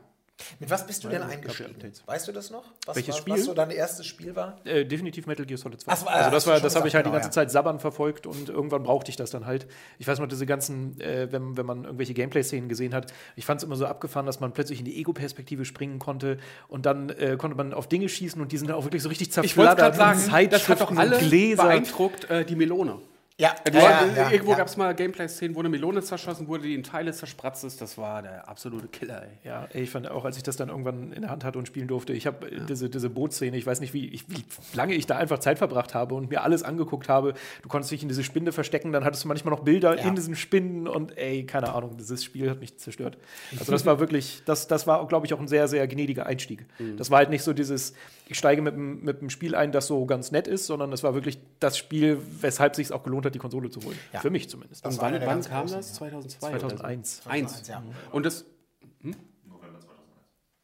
Mit 0.60 0.70
was 0.70 0.86
bist 0.88 1.04
du 1.04 1.10
denn 1.10 1.22
eingestiegen? 1.22 1.76
Weißt 2.06 2.28
du 2.28 2.32
das 2.32 2.50
noch? 2.50 2.64
Was, 2.86 2.96
Welches 2.96 3.16
was, 3.16 3.20
Spiel? 3.20 3.34
Was 3.34 3.46
so 3.46 3.54
dein 3.54 3.72
erstes 3.72 4.06
Spiel 4.06 4.36
war? 4.36 4.58
Äh, 4.66 4.86
definitiv 4.86 5.28
Metal 5.28 5.46
Gear 5.46 5.58
Solid 5.58 5.82
2. 5.82 5.92
Ach 5.92 5.98
so, 5.98 6.06
äh, 6.06 6.10
also 6.10 6.30
das 6.30 6.36
hast 6.36 6.46
du 6.46 6.52
war, 6.52 6.60
das 6.62 6.76
habe 6.76 6.88
ich 6.88 6.96
halt 6.96 7.06
die 7.06 7.10
genau, 7.10 7.22
ganze 7.22 7.28
ja. 7.28 7.32
Zeit 7.44 7.52
sabbern 7.52 7.80
verfolgt 7.80 8.26
und 8.26 8.50
irgendwann 8.50 8.84
brauchte 8.84 9.10
ich 9.10 9.18
das 9.18 9.32
dann 9.32 9.46
halt. 9.46 9.68
Ich 9.98 10.08
weiß 10.08 10.20
noch, 10.20 10.28
diese 10.28 10.46
ganzen, 10.46 11.00
äh, 11.02 11.32
wenn, 11.32 11.58
wenn 11.58 11.66
man 11.66 11.84
irgendwelche 11.84 12.14
Gameplay-Szenen 12.14 12.70
gesehen 12.70 12.94
hat, 12.94 13.12
ich 13.36 13.46
fand 13.46 13.62
es 13.62 13.66
immer 13.66 13.76
so 13.76 13.86
abgefahren, 13.86 14.26
dass 14.26 14.40
man 14.40 14.54
plötzlich 14.54 14.80
in 14.80 14.86
die 14.86 14.98
Ego-Perspektive 15.00 15.66
springen 15.66 16.00
konnte 16.00 16.38
und 16.68 16.86
dann 16.86 17.10
äh, 17.10 17.36
konnte 17.38 17.58
man 17.58 17.74
auf 17.74 17.88
Dinge 17.88 18.08
schießen 18.08 18.42
und 18.42 18.52
die 18.52 18.58
sind 18.58 18.70
dann 18.70 18.78
auch 18.78 18.86
wirklich 18.86 19.04
so 19.04 19.10
richtig 19.10 19.30
Ich 19.30 19.58
wollte 19.58 19.76
zerflattert. 19.76 19.98
gerade 19.98 20.20
sagen, 20.20 20.50
das 20.50 20.70
hat 20.70 20.82
doch 20.82 20.96
alle 20.96 21.18
Gläser. 21.18 21.64
beeindruckt, 21.64 22.30
äh, 22.30 22.46
die 22.46 22.56
Melone. 22.56 23.00
Ja, 23.40 23.56
Du 23.72 23.78
ja, 23.78 24.02
hast- 24.02 24.18
ja, 24.18 24.30
irgendwo 24.32 24.52
ja. 24.52 24.58
gab 24.58 24.68
es 24.68 24.76
mal 24.76 24.94
Gameplay-Szenen, 24.94 25.56
wo 25.56 25.60
eine 25.62 25.70
Melone 25.70 26.02
zerschossen 26.04 26.48
wurde, 26.50 26.64
die 26.64 26.76
in 26.76 26.84
Teile 26.84 27.14
zerspratzt 27.14 27.64
ist. 27.64 27.80
Das 27.80 27.98
war 27.98 28.22
der 28.22 28.50
absolute 28.50 28.90
Killer, 28.90 29.24
ey. 29.24 29.30
Ja, 29.46 29.66
ey, 29.72 29.84
ich 29.84 29.90
fand 29.90 30.12
auch, 30.12 30.26
als 30.26 30.36
ich 30.36 30.44
das 30.44 30.58
dann 30.58 30.68
irgendwann 30.68 31.14
in 31.14 31.22
der 31.22 31.32
Hand 31.32 31.46
hatte 31.46 31.58
und 31.58 31.66
spielen 31.66 31.88
durfte, 31.88 32.12
ich 32.12 32.28
habe 32.28 32.52
diese, 32.68 32.90
diese 32.90 33.10
Bootszene, 33.10 33.56
ich 33.56 33.66
weiß 33.66 33.80
nicht, 33.80 33.94
wie, 33.94 34.08
ich, 34.10 34.30
wie 34.30 34.44
lange 34.74 34.94
ich 34.94 35.06
da 35.06 35.16
einfach 35.18 35.40
Zeit 35.40 35.58
verbracht 35.58 35.94
habe 35.96 36.16
und 36.16 36.30
mir 36.30 36.44
alles 36.44 36.64
angeguckt 36.64 37.08
habe. 37.08 37.34
Du 37.62 37.70
konntest 37.70 37.92
dich 37.94 38.02
in 38.04 38.10
diese 38.10 38.26
Spinde 38.26 38.52
verstecken, 38.52 38.92
dann 38.92 39.06
hattest 39.06 39.24
du 39.24 39.30
manchmal 39.30 39.54
noch 39.54 39.64
Bilder 39.64 39.98
Ja. 39.98 40.04
in 40.08 40.16
diesen 40.16 40.36
Spinden 40.36 40.86
und 40.90 41.18
ey, 41.18 41.46
keine 41.46 41.74
Ahnung, 41.74 41.96
dieses 41.98 42.24
Spiel 42.26 42.50
hat 42.50 42.60
mich 42.60 42.78
zerstört. 42.78 43.18
Also 43.58 43.72
das 43.72 43.86
war 43.86 44.02
wirklich, 44.02 44.42
das, 44.46 44.68
das 44.68 44.86
war, 44.86 45.08
glaube 45.08 45.26
ich, 45.26 45.34
auch 45.34 45.40
ein 45.40 45.48
sehr, 45.48 45.70
sehr 45.70 45.88
gnädiger 45.88 46.26
Einstieg. 46.26 46.66
Das 46.98 47.10
war 47.10 47.20
halt 47.20 47.30
nicht 47.30 47.44
so 47.44 47.54
dieses, 47.54 47.94
ich 48.30 48.38
steige 48.38 48.62
mit 48.62 48.76
dem, 48.76 49.04
mit 49.04 49.22
dem 49.22 49.32
Spiel 49.32 49.56
ein, 49.56 49.72
das 49.72 49.88
so 49.88 50.06
ganz 50.06 50.32
nett 50.32 50.48
ist, 50.48 50.68
sondern 50.68 50.94
es 50.94 51.02
war 51.02 51.16
wirklich 51.16 51.40
das 51.60 51.80
Spiel, 51.80 52.22
weshalb 52.42 52.76
sich 52.76 52.94
auch 52.94 53.02
gelohnt 53.02 53.26
hat, 53.26 53.34
die 53.34 53.40
Konsole 53.40 53.72
zu 53.72 53.82
holen. 53.82 53.98
Ja. 54.14 54.20
Für 54.20 54.30
mich 54.30 54.48
zumindest. 54.48 54.86
Einer 54.86 54.98
Wann, 55.02 55.26
wann 55.26 55.42
kam 55.44 55.68
das? 55.68 55.90
ja. 55.90 55.94
2002? 55.96 56.50
oder 56.50 56.60
so? 56.70 56.76
2001. 56.76 57.22
Eins. 57.26 57.68
ja. 57.68 57.84
Und 58.12 58.28
das, 58.28 58.46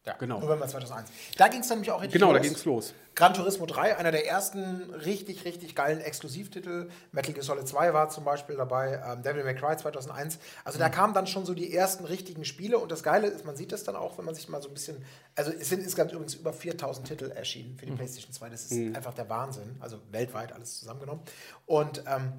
Ja, 0.06 0.14
Genau. 0.20 0.40
November 0.40 0.68
2001. 0.68 1.10
Da 1.38 1.48
ging 1.48 1.62
es 1.62 1.70
nämlich 1.70 1.90
auch 1.90 2.00
richtig 2.00 2.14
genau, 2.20 2.32
da 2.32 2.38
los. 2.38 2.48
ging 2.48 2.56
es 2.56 2.66
los. 2.66 2.94
Gran 3.16 3.34
Turismo 3.34 3.66
3, 3.66 3.98
einer 3.98 4.12
der 4.12 4.28
ersten 4.28 4.94
richtig, 4.94 5.46
richtig 5.46 5.74
geilen 5.74 6.00
Exklusivtitel. 6.02 6.90
Metal 7.12 7.34
Gear 7.34 7.44
Solid 7.44 7.68
2 7.68 7.94
war 7.94 8.10
zum 8.10 8.24
Beispiel 8.24 8.56
dabei, 8.56 9.02
ähm, 9.04 9.24
Devil 9.24 9.44
May 9.44 9.56
Cry 9.56 9.76
2001. 9.78 10.38
Also 10.64 10.78
da 10.78 10.90
kamen 10.90 11.14
dann 11.14 11.26
schon 11.26 11.46
so 11.46 11.54
die 11.54 11.74
ersten 11.74 12.06
richtigen 12.06 12.46
Spiele 12.46 12.78
und 12.78 12.92
das 12.92 13.04
Geile 13.04 13.28
ist, 13.28 13.46
man 13.46 13.56
sieht 13.56 13.72
das 13.72 13.84
dann 13.84 13.96
auch, 13.96 14.18
wenn 14.18 14.26
man 14.26 14.36
sich 14.36 14.48
mal 14.50 14.62
so 14.62 14.68
ein 14.68 14.74
bisschen, 14.74 15.04
also 15.36 15.52
es 15.52 15.70
sind 15.70 15.82
insgesamt 15.82 16.12
übrigens 16.12 16.36
über 16.36 16.54
4000 16.54 17.08
Titel 17.08 17.32
erschienen 17.32 17.76
für 17.78 17.86
die 17.86 17.94
PlayStation 17.94 18.32
2. 18.34 18.50
Das 18.50 18.66
ist 18.72 18.96
einfach 18.96 19.14
der 19.14 19.30
Wahnsinn, 19.30 19.78
also 19.80 19.98
weltweit 20.12 20.52
alles 20.52 20.78
zusammengenommen. 20.80 21.22
Und 21.66 22.04
ähm, 22.08 22.34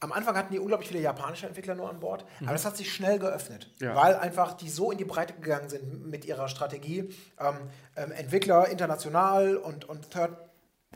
am 0.00 0.12
Anfang 0.12 0.36
hatten 0.36 0.52
die 0.52 0.58
unglaublich 0.58 0.88
viele 0.88 1.00
japanische 1.00 1.46
Entwickler 1.46 1.74
nur 1.74 1.88
an 1.90 2.00
Bord, 2.00 2.24
aber 2.42 2.52
das 2.52 2.64
hat 2.64 2.76
sich 2.76 2.92
schnell 2.92 3.18
geöffnet, 3.18 3.70
Ja. 3.80 3.94
weil 3.94 4.16
einfach 4.16 4.54
die 4.54 4.70
so 4.70 4.90
in 4.90 4.98
die 4.98 5.04
Breite 5.04 5.34
gegangen 5.34 5.68
sind 5.68 6.06
mit 6.06 6.24
ihrer 6.24 6.48
Strategie. 6.48 7.10
Ähm, 7.38 7.56
ähm, 7.96 8.10
Entwickler 8.12 8.68
international 8.68 9.56
und, 9.56 9.84
und 9.88 10.10
Third 10.10 10.36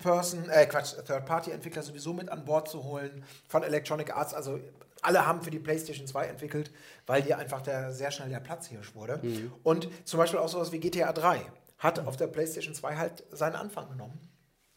Person, 0.02 0.48
äh 0.50 0.66
Quatsch, 0.66 0.94
Third-Party-Entwickler 1.06 1.82
sowieso 1.82 2.12
mit 2.14 2.28
an 2.28 2.44
Bord 2.44 2.68
zu 2.68 2.82
holen 2.82 3.24
von 3.46 3.62
Electronic 3.62 4.16
Arts. 4.16 4.34
Also 4.34 4.58
alle 5.02 5.24
haben 5.26 5.42
für 5.42 5.50
die 5.50 5.60
PlayStation 5.60 6.06
2 6.08 6.26
entwickelt, 6.26 6.72
weil 7.06 7.22
hier 7.22 7.38
einfach 7.38 7.60
der, 7.62 7.92
sehr 7.92 8.10
schnell 8.10 8.28
der 8.30 8.40
Platzhirsch 8.40 8.94
wurde. 8.96 9.20
Und 9.62 9.88
zum 10.04 10.18
Beispiel 10.18 10.40
auch 10.40 10.48
sowas 10.48 10.72
wie 10.72 10.80
GTA 10.80 11.12
3 11.12 11.40
hat 11.78 12.00
auf 12.06 12.16
der 12.16 12.26
PlayStation 12.26 12.74
2 12.74 12.96
halt 12.96 13.22
seinen 13.30 13.54
Anfang 13.54 13.88
genommen. 13.88 14.18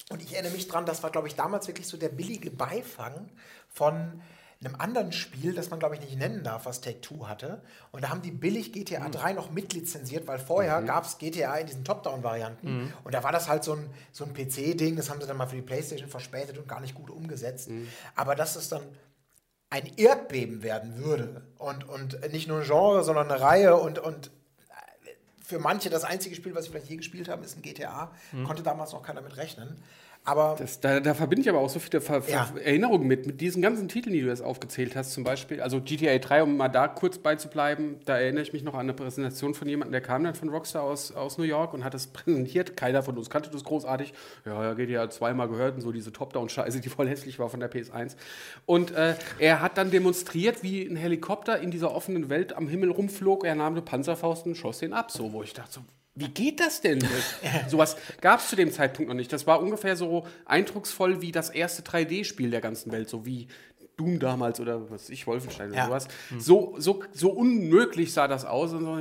Und 0.09 0.23
ich 0.23 0.33
erinnere 0.33 0.53
mich 0.53 0.67
dran, 0.67 0.85
das 0.85 1.03
war, 1.03 1.09
glaube 1.09 1.27
ich, 1.27 1.35
damals 1.35 1.67
wirklich 1.67 1.87
so 1.87 1.97
der 1.97 2.09
billige 2.09 2.49
Beifang 2.49 3.29
von 3.69 4.21
einem 4.63 4.75
anderen 4.75 5.11
Spiel, 5.11 5.53
das 5.53 5.69
man, 5.69 5.79
glaube 5.79 5.95
ich, 5.95 6.01
nicht 6.01 6.17
nennen 6.17 6.43
darf, 6.43 6.65
was 6.65 6.81
Take-Two 6.81 7.27
hatte. 7.27 7.61
Und 7.91 8.03
da 8.03 8.09
haben 8.09 8.21
die 8.23 8.31
billig 8.31 8.73
GTA 8.73 9.07
3 9.09 9.33
noch 9.33 9.51
mitlizenziert, 9.51 10.25
weil 10.27 10.39
vorher 10.39 10.81
gab 10.81 11.03
es 11.03 11.17
GTA 11.19 11.55
in 11.57 11.67
diesen 11.67 11.83
Top-Down-Varianten. 11.83 12.67
Und 13.03 13.13
da 13.13 13.23
war 13.23 13.31
das 13.31 13.47
halt 13.49 13.63
so 13.63 13.73
ein, 13.73 13.89
so 14.11 14.23
ein 14.25 14.33
PC-Ding, 14.33 14.95
das 14.95 15.09
haben 15.09 15.21
sie 15.21 15.27
dann 15.27 15.37
mal 15.37 15.45
für 15.47 15.57
die 15.57 15.61
Playstation 15.61 16.09
verspätet 16.09 16.57
und 16.57 16.67
gar 16.67 16.79
nicht 16.79 16.95
gut 16.95 17.11
umgesetzt. 17.11 17.69
Aber 18.15 18.33
dass 18.33 18.55
es 18.55 18.69
dann 18.69 18.81
ein 19.69 19.91
Erdbeben 19.97 20.63
werden 20.63 20.97
würde 20.97 21.41
und, 21.57 21.87
und 21.87 22.31
nicht 22.31 22.47
nur 22.47 22.61
ein 22.61 22.65
Genre, 22.65 23.03
sondern 23.03 23.29
eine 23.29 23.41
Reihe 23.41 23.75
und, 23.75 23.99
und 23.99 24.31
für 25.47 25.59
manche 25.59 25.89
das 25.89 26.03
einzige 26.03 26.35
Spiel, 26.35 26.53
was 26.55 26.65
sie 26.65 26.71
vielleicht 26.71 26.89
je 26.89 26.97
gespielt 26.97 27.29
haben, 27.29 27.41
ist 27.41 27.55
ein 27.55 27.61
GTA. 27.61 28.11
Konnte 28.45 28.63
damals 28.63 28.91
noch 28.91 29.01
keiner 29.01 29.21
mit 29.21 29.37
rechnen. 29.37 29.81
Aber 30.27 30.57
Das, 30.59 30.81
da, 30.81 30.99
da 30.99 31.13
verbinde 31.13 31.43
ich 31.43 31.49
aber 31.49 31.59
auch 31.59 31.69
so 31.69 31.79
viele 31.79 32.01
Ver 32.01 32.21
Ja. 32.27 32.51
Erinnerungen 32.61 33.07
mit, 33.07 33.25
mit 33.25 33.39
diesen 33.39 33.61
ganzen 33.61 33.87
Titeln, 33.87 34.13
die 34.13 34.21
du 34.21 34.27
jetzt 34.27 34.41
aufgezählt 34.41 34.93
hast, 34.97 35.13
zum 35.13 35.23
Beispiel. 35.23 35.61
Also 35.61 35.79
GTA 35.79 36.17
3, 36.17 36.43
um 36.43 36.57
mal 36.57 36.67
da 36.67 36.89
kurz 36.89 37.17
beizubleiben, 37.17 38.01
da 38.03 38.17
erinnere 38.17 38.43
ich 38.43 38.51
mich 38.51 38.61
noch 38.61 38.73
an 38.73 38.81
eine 38.81 38.93
Präsentation 38.93 39.53
von 39.53 39.69
jemandem, 39.69 39.93
der 39.93 40.01
kam 40.01 40.25
dann 40.25 40.35
von 40.35 40.49
Rockstar 40.49 40.83
aus, 40.83 41.13
aus 41.13 41.37
New 41.37 41.45
York 41.45 41.73
und 41.73 41.85
hat 41.85 41.93
es 41.93 42.07
präsentiert. 42.13 42.75
Keiner 42.75 43.03
von 43.03 43.17
uns 43.17 43.29
kannte 43.29 43.49
das 43.49 43.63
großartig. 43.63 44.13
Ja, 44.45 44.61
ja, 44.61 44.73
GTA 44.73 45.09
zweimal 45.09 45.47
gehört 45.47 45.75
und 45.75 45.81
so 45.81 45.93
diese 45.93 46.11
Top-Down-Scheiße, 46.11 46.81
die 46.81 46.89
voll 46.97 47.07
hässlich 47.07 47.39
war 47.39 47.47
von 47.47 47.61
der 47.61 47.71
PS1. 47.71 48.17
Und 48.65 48.91
äh, 48.91 49.15
er 49.39 49.61
hat 49.61 49.77
dann 49.77 49.91
demonstriert, 49.91 50.61
wie 50.61 50.85
ein 50.85 50.97
Helikopter 50.97 51.57
in 51.59 51.71
dieser 51.71 51.95
offenen 51.95 52.29
Welt 52.29 52.51
am 52.51 52.67
Himmel 52.67 52.91
rumflog. 52.91 53.45
Er 53.45 53.55
nahm 53.55 53.73
eine 53.73 53.81
Panzerfaust 53.81 54.45
und 54.45 54.55
schoss 54.55 54.79
den 54.79 54.91
ab. 54.91 55.09
So, 55.09 55.31
wo 55.31 55.41
ich 55.41 55.53
dachte 55.53 55.71
so, 55.71 55.81
wie 56.17 56.29
geht 56.29 56.59
das 56.59 56.81
denn? 56.81 56.99
Sowas 57.69 57.95
gab 58.21 58.39
es 58.39 58.49
zu 58.49 58.55
dem 58.55 58.71
Zeitpunkt 58.71 59.07
noch 59.09 59.15
nicht. 59.15 59.31
Das 59.31 59.45
war 59.45 59.61
ungefähr 59.61 59.95
so 59.95 60.25
eindrucksvoll 60.45 61.21
wie 61.21 61.31
das 61.31 61.49
erste 61.51 61.83
3D-Spiel 61.83 62.49
der 62.49 62.61
ganzen 62.61 62.91
Welt, 62.91 63.07
so 63.07 63.25
wie 63.25 63.47
Doom 63.97 64.19
damals 64.19 64.59
oder 64.59 64.89
was 64.91 65.09
ich, 65.09 65.25
Wolfenstein 65.25 65.69
oder 65.69 65.77
Ja. 65.77 65.85
sowas. 65.87 66.07
So, 66.37 66.75
so, 66.77 67.03
so 67.11 67.31
unmöglich 67.31 68.13
sah 68.13 68.27
das 68.27 68.45
aus. 68.45 68.71
Und, 68.73 68.85
so. 68.85 68.91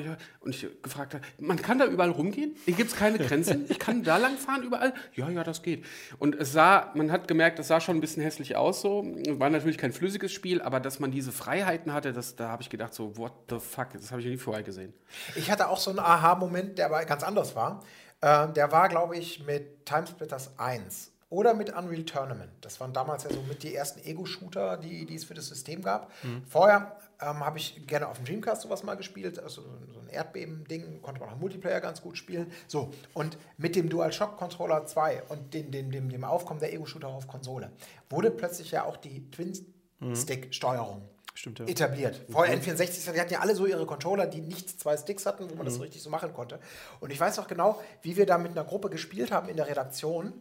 und 0.40 0.54
ich 0.54 0.66
gefragt 0.82 1.12
habe, 1.14 1.22
man 1.38 1.60
kann 1.60 1.78
da 1.78 1.84
überall 1.86 2.10
rumgehen? 2.10 2.56
Hier 2.64 2.74
gibt 2.74 2.90
es 2.90 2.96
keine 2.96 3.18
Grenzen? 3.18 3.66
Ich 3.68 3.78
kann 3.78 4.02
da 4.02 4.16
lang 4.16 4.38
fahren 4.38 4.62
überall? 4.62 4.94
Ja, 5.14 5.28
ja, 5.28 5.44
das 5.44 5.62
geht. 5.62 5.84
Und 6.18 6.34
es 6.34 6.52
sah, 6.52 6.92
man 6.94 7.12
hat 7.12 7.28
gemerkt, 7.28 7.58
es 7.58 7.68
sah 7.68 7.78
schon 7.80 7.96
ein 7.96 8.00
bisschen 8.00 8.22
hässlich 8.22 8.56
aus 8.56 8.80
so. 8.80 9.04
War 9.28 9.50
natürlich 9.50 9.76
kein 9.78 9.92
flüssiges 9.92 10.32
Spiel, 10.32 10.62
aber 10.62 10.80
dass 10.80 10.98
man 10.98 11.10
diese 11.10 11.30
Freiheiten 11.30 11.92
hatte, 11.92 12.14
das, 12.14 12.34
da 12.36 12.48
habe 12.48 12.62
ich 12.62 12.70
gedacht 12.70 12.94
so, 12.94 13.16
what 13.18 13.32
the 13.50 13.58
fuck, 13.60 13.88
das 13.92 14.10
habe 14.10 14.22
ich 14.22 14.26
nie 14.26 14.38
vorher 14.38 14.62
gesehen. 14.62 14.94
ich 15.34 15.50
hatte 15.50 15.68
auch 15.68 15.78
so 15.78 15.90
einen 15.90 15.98
Aha-Moment, 15.98 16.78
der 16.78 16.86
aber 16.86 17.04
ganz 17.04 17.22
anders 17.22 17.54
war. 17.54 17.82
Ähm, 18.22 18.54
der 18.54 18.72
war, 18.72 18.88
glaube 18.88 19.16
ich, 19.18 19.44
mit 19.44 19.84
Timesplitters 19.84 20.58
1 20.58 21.12
oder 21.28 21.54
mit 21.54 21.74
Unreal 21.76 22.04
Tournament. 22.04 22.52
Das 22.60 22.80
waren 22.80 22.92
damals 22.92 23.24
ja 23.24 23.30
so 23.30 23.42
mit 23.42 23.62
die 23.62 23.74
ersten 23.74 24.00
Ego-Shooter, 24.06 24.76
die, 24.76 25.06
die 25.06 25.14
es 25.16 25.24
für 25.24 25.34
das 25.34 25.48
System 25.48 25.82
gab. 25.82 26.12
Vorher 26.46 26.96
ähm, 27.20 27.44
habe 27.44 27.58
ich 27.58 27.86
gerne 27.86 28.08
auf 28.08 28.18
dem 28.18 28.26
Dreamcast 28.26 28.62
sowas 28.62 28.82
mal 28.82 28.94
gespielt, 28.94 29.38
also 29.38 29.62
so 29.62 30.00
ein 30.00 30.08
Erdbeben-Ding, 30.08 31.02
konnte 31.02 31.20
man 31.20 31.30
auch 31.30 31.34
im 31.34 31.40
Multiplayer 31.40 31.80
ganz 31.80 32.00
gut 32.00 32.16
spielen. 32.16 32.52
So, 32.68 32.92
und 33.14 33.38
mit 33.56 33.74
dem 33.74 33.88
DualShock 33.88 34.36
Controller 34.36 34.86
2 34.86 35.24
und 35.28 35.52
dem, 35.54 35.70
dem, 35.70 35.90
dem, 35.90 36.08
dem 36.08 36.24
Aufkommen 36.24 36.60
der 36.60 36.72
Ego-Shooter 36.72 37.08
auf 37.08 37.26
Konsole 37.26 37.70
wurde 38.08 38.30
plötzlich 38.30 38.70
ja 38.70 38.84
auch 38.84 38.96
die 38.96 39.28
Twin-Stick-Steuerung 39.30 41.08
Stimmt, 41.34 41.58
ja. 41.58 41.66
etabliert. 41.66 42.20
Vorher 42.30 42.56
N64, 42.56 43.12
die 43.12 43.20
hatten 43.20 43.32
ja 43.32 43.40
alle 43.40 43.54
so 43.54 43.66
ihre 43.66 43.84
Controller, 43.84 44.26
die 44.26 44.40
nicht 44.40 44.80
zwei 44.80 44.96
Sticks 44.96 45.26
hatten, 45.26 45.50
wo 45.50 45.54
man 45.54 45.66
das 45.66 45.74
so 45.74 45.82
richtig 45.82 46.02
so 46.02 46.10
machen 46.10 46.32
konnte. 46.32 46.60
Und 47.00 47.12
ich 47.12 47.18
weiß 47.18 47.36
noch 47.36 47.48
genau, 47.48 47.82
wie 48.02 48.16
wir 48.16 48.26
da 48.26 48.38
mit 48.38 48.52
einer 48.52 48.64
Gruppe 48.64 48.90
gespielt 48.90 49.32
haben 49.32 49.48
in 49.48 49.56
der 49.56 49.66
Redaktion 49.66 50.32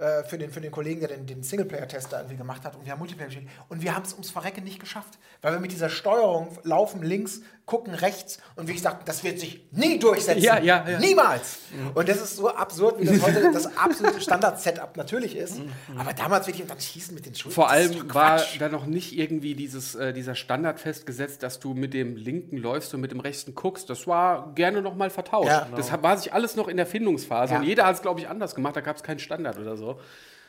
äh, 0.00 0.24
für, 0.24 0.38
den, 0.38 0.50
für 0.50 0.60
den 0.60 0.70
Kollegen, 0.72 1.00
der 1.00 1.10
den, 1.10 1.26
den 1.26 1.42
Singleplayer-Tester 1.42 2.18
irgendwie 2.18 2.36
gemacht 2.36 2.64
hat. 2.64 2.74
Und 2.76 2.84
wir 2.86 2.92
haben 2.92 2.98
Multiplayer 2.98 3.26
gespielt. 3.28 3.48
Und 3.68 3.82
wir 3.82 3.94
haben 3.94 4.04
es 4.04 4.12
ums 4.14 4.30
Verrecken 4.30 4.64
nicht 4.64 4.80
geschafft, 4.80 5.18
weil 5.42 5.52
wir 5.52 5.60
mit 5.60 5.72
dieser 5.72 5.90
Steuerung 5.90 6.56
laufen 6.64 7.02
links, 7.02 7.42
gucken 7.66 7.94
rechts 7.94 8.40
und 8.56 8.66
wie 8.66 8.72
ich 8.72 8.82
sagte, 8.82 9.04
das 9.04 9.22
wird 9.22 9.38
sich 9.38 9.64
nie 9.70 9.96
durchsetzen. 9.98 10.42
Ja, 10.42 10.58
ja, 10.58 10.84
ja. 10.88 10.98
Niemals. 10.98 11.58
Und 11.94 12.08
das 12.08 12.20
ist 12.20 12.34
so 12.36 12.48
absurd, 12.52 12.98
wie 13.00 13.04
das 13.04 13.22
heute 13.22 13.48
das 13.52 13.76
absolute 13.76 14.20
Standard-Setup 14.20 14.96
natürlich 14.96 15.36
ist. 15.36 15.60
Aber 15.96 16.12
damals 16.12 16.48
wirklich, 16.48 16.62
und 16.62 16.70
dann 16.70 16.80
schießen 16.80 17.14
mit 17.14 17.26
den 17.26 17.34
Schultern. 17.36 17.54
Vor 17.54 17.64
das 17.66 17.72
allem 17.74 18.12
war 18.14 18.40
da 18.58 18.68
noch 18.68 18.86
nicht 18.86 19.16
irgendwie 19.16 19.54
dieses, 19.54 19.94
äh, 19.94 20.12
dieser 20.12 20.34
Standard 20.34 20.80
festgesetzt, 20.80 21.44
dass 21.44 21.60
du 21.60 21.74
mit 21.74 21.94
dem 21.94 22.16
linken 22.16 22.56
läufst 22.56 22.92
und 22.94 23.00
mit 23.02 23.12
dem 23.12 23.20
rechten 23.20 23.54
guckst. 23.54 23.88
Das 23.88 24.06
war 24.08 24.52
gerne 24.54 24.82
noch 24.82 24.96
mal 24.96 25.10
vertauscht. 25.10 25.48
Ja. 25.48 25.68
Das 25.76 25.92
hat- 25.92 26.02
war 26.02 26.16
sich 26.18 26.32
alles 26.32 26.56
noch 26.56 26.66
in 26.66 26.76
der 26.76 26.86
Findungsphase 26.86 27.54
und 27.54 27.62
jeder 27.62 27.86
hat 27.86 27.94
es, 27.94 28.02
glaube 28.02 28.18
ich, 28.18 28.28
anders 28.28 28.54
gemacht. 28.56 28.74
Da 28.74 28.80
gab 28.80 28.96
es 28.96 29.02
keinen 29.04 29.20
Standard 29.20 29.58
oder 29.58 29.76
so. 29.76 29.89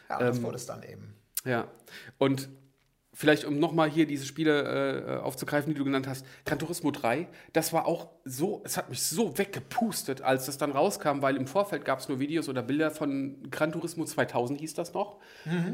Ja, 0.09 0.19
das 0.19 0.41
wurde 0.41 0.57
es 0.57 0.65
dann 0.65 0.83
eben. 0.83 1.15
Ja. 1.45 1.67
Und 2.17 2.49
vielleicht, 3.13 3.43
um 3.45 3.59
nochmal 3.59 3.89
hier 3.89 4.05
diese 4.07 4.25
Spiele 4.25 5.17
äh, 5.19 5.21
aufzugreifen, 5.21 5.73
die 5.73 5.77
du 5.77 5.83
genannt 5.83 6.07
hast, 6.07 6.25
Gran 6.45 6.59
Turismo 6.59 6.91
3, 6.91 7.27
das 7.53 7.73
war 7.73 7.85
auch 7.85 8.07
so, 8.23 8.61
es 8.63 8.77
hat 8.77 8.89
mich 8.89 9.03
so 9.03 9.37
weggepustet, 9.37 10.21
als 10.21 10.45
das 10.45 10.57
dann 10.57 10.71
rauskam, 10.71 11.21
weil 11.21 11.35
im 11.35 11.45
Vorfeld 11.45 11.83
gab 11.83 11.99
es 11.99 12.07
nur 12.09 12.19
Videos 12.19 12.47
oder 12.49 12.61
Bilder 12.63 12.89
von 12.89 13.49
Gran 13.51 13.71
Turismo 13.73 14.05
2000, 14.05 14.59
hieß 14.59 14.73
das 14.75 14.93
noch. 14.93 15.17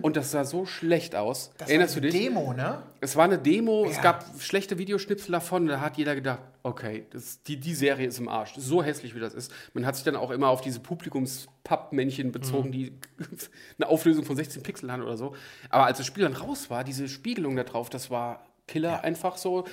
Und 0.01 0.15
das 0.17 0.31
sah 0.31 0.45
so 0.45 0.65
schlecht 0.65 1.15
aus. 1.15 1.49
Mhm. 1.49 1.53
Das 1.59 1.69
Erinnerst 1.69 1.95
war 1.95 2.01
du 2.01 2.07
eine 2.07 2.11
dich? 2.11 2.21
Demo, 2.27 2.53
ne? 2.53 2.83
Es 3.01 3.15
war 3.15 3.25
eine 3.25 3.37
Demo, 3.37 3.85
es 3.85 3.97
Ja. 3.97 4.01
gab 4.01 4.25
schlechte 4.39 4.77
Videoschnipsel 4.77 5.31
davon, 5.31 5.67
da 5.67 5.79
hat 5.79 5.97
jeder 5.97 6.15
gedacht, 6.15 6.39
okay, 6.67 7.05
das, 7.11 7.41
die, 7.43 7.57
die 7.57 7.73
Serie 7.73 8.07
ist 8.07 8.19
im 8.19 8.27
Arsch. 8.27 8.53
So 8.57 8.83
hässlich, 8.83 9.15
wie 9.15 9.19
das 9.19 9.33
ist. 9.33 9.51
Man 9.73 9.85
hat 9.85 9.95
sich 9.95 10.03
dann 10.03 10.15
auch 10.15 10.31
immer 10.31 10.49
auf 10.49 10.61
diese 10.61 10.79
Publikumspappmännchen 10.79 12.31
bezogen, 12.31 12.71
die 12.71 12.93
eine 13.79 13.87
Auflösung 13.89 14.25
von 14.25 14.35
16 14.35 14.63
Pixel 14.63 14.91
haben 14.91 15.01
oder 15.01 15.17
so. 15.17 15.35
Aber 15.69 15.85
als 15.85 15.97
das 15.97 16.07
Spiel 16.07 16.23
dann 16.23 16.33
raus 16.33 16.69
war, 16.69 16.83
diese 16.83 17.07
Spiegelung 17.07 17.55
da 17.55 17.63
drauf, 17.63 17.89
das 17.89 18.11
war 18.11 18.45
Killer 18.67 19.03
einfach 19.03 19.37
so. 19.37 19.65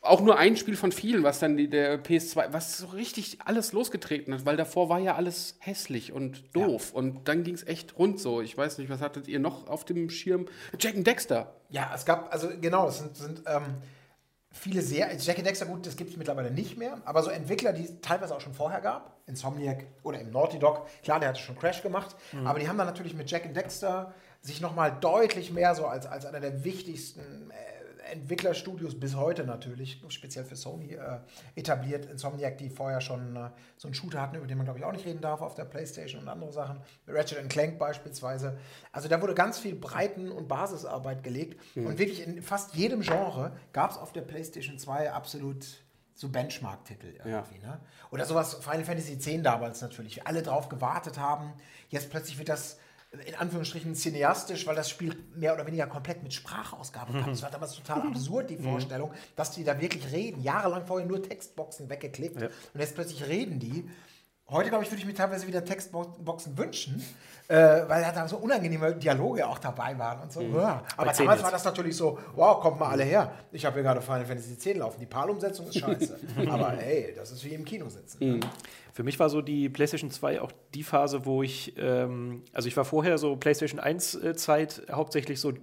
Auch 0.00 0.20
nur 0.20 0.36
ein 0.36 0.56
Spiel 0.56 0.76
von 0.76 0.90
vielen, 0.90 1.22
was 1.22 1.38
dann 1.38 1.56
die, 1.56 1.68
der 1.68 2.02
PS2, 2.02 2.52
was 2.52 2.78
so 2.78 2.86
richtig 2.88 3.38
alles 3.44 3.72
losgetreten 3.72 4.34
hat, 4.34 4.44
weil 4.44 4.56
davor 4.56 4.88
war 4.88 4.98
ja 4.98 5.14
alles 5.14 5.56
hässlich 5.60 6.12
und 6.12 6.42
doof. 6.56 6.92
Und 6.92 7.28
dann 7.28 7.44
ging 7.44 7.54
es 7.54 7.64
echt 7.64 7.96
rund 7.98 8.18
so. 8.18 8.40
Ich 8.40 8.56
weiß 8.56 8.78
nicht, 8.78 8.90
was 8.90 9.00
hattet 9.00 9.28
ihr 9.28 9.38
noch 9.38 9.68
auf 9.68 9.84
dem 9.84 10.10
Schirm? 10.10 10.46
Jack 10.80 10.96
and 10.96 11.06
Dexter. 11.06 11.54
Ja, 11.70 11.92
es 11.94 12.04
gab, 12.04 12.32
also 12.32 12.48
genau, 12.60 12.88
es 12.88 12.98
sind, 12.98 13.16
sind 13.16 13.42
ähm, 13.46 13.76
viele 14.52 14.82
sehr, 14.82 15.14
Jack 15.16 15.38
and 15.38 15.46
Dexter, 15.46 15.66
gut, 15.66 15.86
das 15.86 15.96
gibt 15.96 16.10
es 16.10 16.16
mittlerweile 16.16 16.50
nicht 16.50 16.76
mehr, 16.76 16.98
aber 17.04 17.22
so 17.22 17.30
Entwickler, 17.30 17.72
die 17.72 17.84
es 17.84 18.00
teilweise 18.00 18.34
auch 18.34 18.40
schon 18.40 18.54
vorher 18.54 18.80
gab, 18.80 19.16
Insomniac 19.26 19.86
oder 20.02 20.20
im 20.20 20.30
Naughty 20.30 20.58
Dog, 20.58 20.86
klar, 21.02 21.20
der 21.20 21.30
hatte 21.30 21.40
schon 21.40 21.58
Crash 21.58 21.82
gemacht, 21.82 22.14
aber 22.44 22.58
die 22.58 22.68
haben 22.68 22.78
dann 22.78 22.86
natürlich 22.86 23.14
mit 23.14 23.30
Jack 23.30 23.52
Dexter 23.54 24.14
sich 24.40 24.60
nochmal 24.60 24.96
deutlich 25.00 25.52
mehr 25.52 25.74
so 25.74 25.86
als, 25.86 26.06
als 26.06 26.26
einer 26.26 26.40
der 26.40 26.64
wichtigsten 26.64 27.50
äh, 27.50 27.81
Entwicklerstudios 28.10 28.98
bis 28.98 29.16
heute 29.16 29.44
natürlich, 29.44 30.02
speziell 30.08 30.44
für 30.44 30.56
Sony, 30.56 30.94
äh, 30.94 31.20
etabliert. 31.54 32.06
Insomniac, 32.06 32.58
die 32.58 32.68
vorher 32.68 33.00
schon 33.00 33.36
äh, 33.36 33.50
so 33.76 33.88
einen 33.88 33.94
Shooter 33.94 34.20
hatten, 34.20 34.36
über 34.36 34.46
den 34.46 34.58
man 34.58 34.66
glaube 34.66 34.78
ich 34.78 34.84
auch 34.84 34.92
nicht 34.92 35.06
reden 35.06 35.20
darf 35.20 35.40
auf 35.40 35.54
der 35.54 35.64
Playstation 35.64 36.22
und 36.22 36.28
andere 36.28 36.52
Sachen. 36.52 36.80
Ratchet 37.06 37.48
Clank 37.48 37.78
beispielsweise. 37.78 38.58
Also 38.90 39.08
da 39.08 39.20
wurde 39.20 39.34
ganz 39.34 39.58
viel 39.58 39.74
Breiten- 39.74 40.30
und 40.30 40.48
Basisarbeit 40.48 41.22
gelegt. 41.22 41.60
Mhm. 41.74 41.86
Und 41.86 41.98
wirklich 41.98 42.26
in 42.26 42.42
fast 42.42 42.74
jedem 42.74 43.00
Genre 43.00 43.52
gab 43.72 43.90
es 43.90 43.98
auf 43.98 44.12
der 44.12 44.22
Playstation 44.22 44.78
2 44.78 45.12
absolut 45.12 45.66
so 46.14 46.28
Benchmark-Titel 46.28 47.08
irgendwie. 47.08 47.60
Ja. 47.62 47.68
Ne? 47.68 47.80
Oder 48.10 48.26
sowas, 48.26 48.54
Final 48.54 48.84
Fantasy 48.84 49.14
X 49.14 49.28
damals 49.42 49.80
natürlich. 49.80 50.26
Alle 50.26 50.42
drauf 50.42 50.68
gewartet 50.68 51.18
haben. 51.18 51.52
Jetzt 51.88 52.10
plötzlich 52.10 52.38
wird 52.38 52.48
das 52.48 52.78
in 53.26 53.34
Anführungsstrichen 53.34 53.94
cineastisch, 53.94 54.66
weil 54.66 54.74
das 54.74 54.88
Spiel 54.88 55.16
mehr 55.34 55.52
oder 55.52 55.66
weniger 55.66 55.86
komplett 55.86 56.22
mit 56.22 56.32
Sprachausgabe 56.32 57.12
kam. 57.12 57.26
Das 57.30 57.42
war 57.42 57.50
damals 57.50 57.74
total 57.74 58.00
absurd, 58.02 58.48
die 58.48 58.56
mhm. 58.56 58.64
Vorstellung, 58.64 59.12
dass 59.36 59.50
die 59.50 59.64
da 59.64 59.78
wirklich 59.80 60.10
reden. 60.12 60.42
Jahrelang 60.42 60.86
vorher 60.86 61.06
nur 61.06 61.22
Textboxen 61.22 61.90
weggeklickt 61.90 62.40
ja. 62.40 62.48
und 62.72 62.80
jetzt 62.80 62.94
plötzlich 62.94 63.26
reden 63.26 63.58
die. 63.58 63.88
Heute, 64.52 64.68
glaube 64.68 64.84
ich, 64.84 64.90
würde 64.90 65.00
ich 65.00 65.06
mir 65.06 65.14
teilweise 65.14 65.46
wieder 65.46 65.64
Textboxen 65.64 66.58
wünschen, 66.58 67.02
äh, 67.48 67.56
weil 67.56 68.02
da 68.14 68.28
so 68.28 68.36
unangenehme 68.36 68.94
Dialoge 68.94 69.46
auch 69.48 69.58
dabei 69.58 69.98
waren 69.98 70.20
und 70.20 70.32
so. 70.32 70.42
Mhm. 70.42 70.56
Ja. 70.56 70.82
Aber 70.96 71.12
damals 71.12 71.42
war 71.42 71.50
das 71.50 71.64
natürlich 71.64 71.96
so, 71.96 72.18
wow, 72.36 72.60
kommt 72.60 72.78
mal 72.78 72.90
alle 72.90 73.04
her. 73.04 73.32
Ich 73.50 73.64
habe 73.64 73.74
hier 73.74 73.82
gerade 73.82 74.02
Final 74.02 74.26
Fantasy 74.26 74.52
X 74.52 74.78
laufen. 74.78 75.00
Die 75.00 75.06
PAL-Umsetzung 75.06 75.66
ist 75.68 75.78
scheiße. 75.78 76.18
Aber 76.50 76.72
hey, 76.72 77.14
das 77.16 77.32
ist 77.32 77.42
wie 77.44 77.54
im 77.54 77.64
Kino 77.64 77.88
sitzen. 77.88 78.18
Mhm. 78.20 78.40
Für 78.94 79.04
mich 79.04 79.18
war 79.18 79.30
so 79.30 79.40
die 79.40 79.70
PlayStation 79.70 80.10
2 80.10 80.42
auch 80.42 80.52
die 80.74 80.82
Phase, 80.82 81.24
wo 81.24 81.42
ich, 81.42 81.72
ähm, 81.78 82.42
also 82.52 82.68
ich 82.68 82.76
war 82.76 82.84
vorher 82.84 83.16
so 83.16 83.36
PlayStation 83.36 83.80
1 83.80 84.16
äh, 84.16 84.34
Zeit 84.34 84.82
hauptsächlich 84.92 85.40
so 85.40 85.54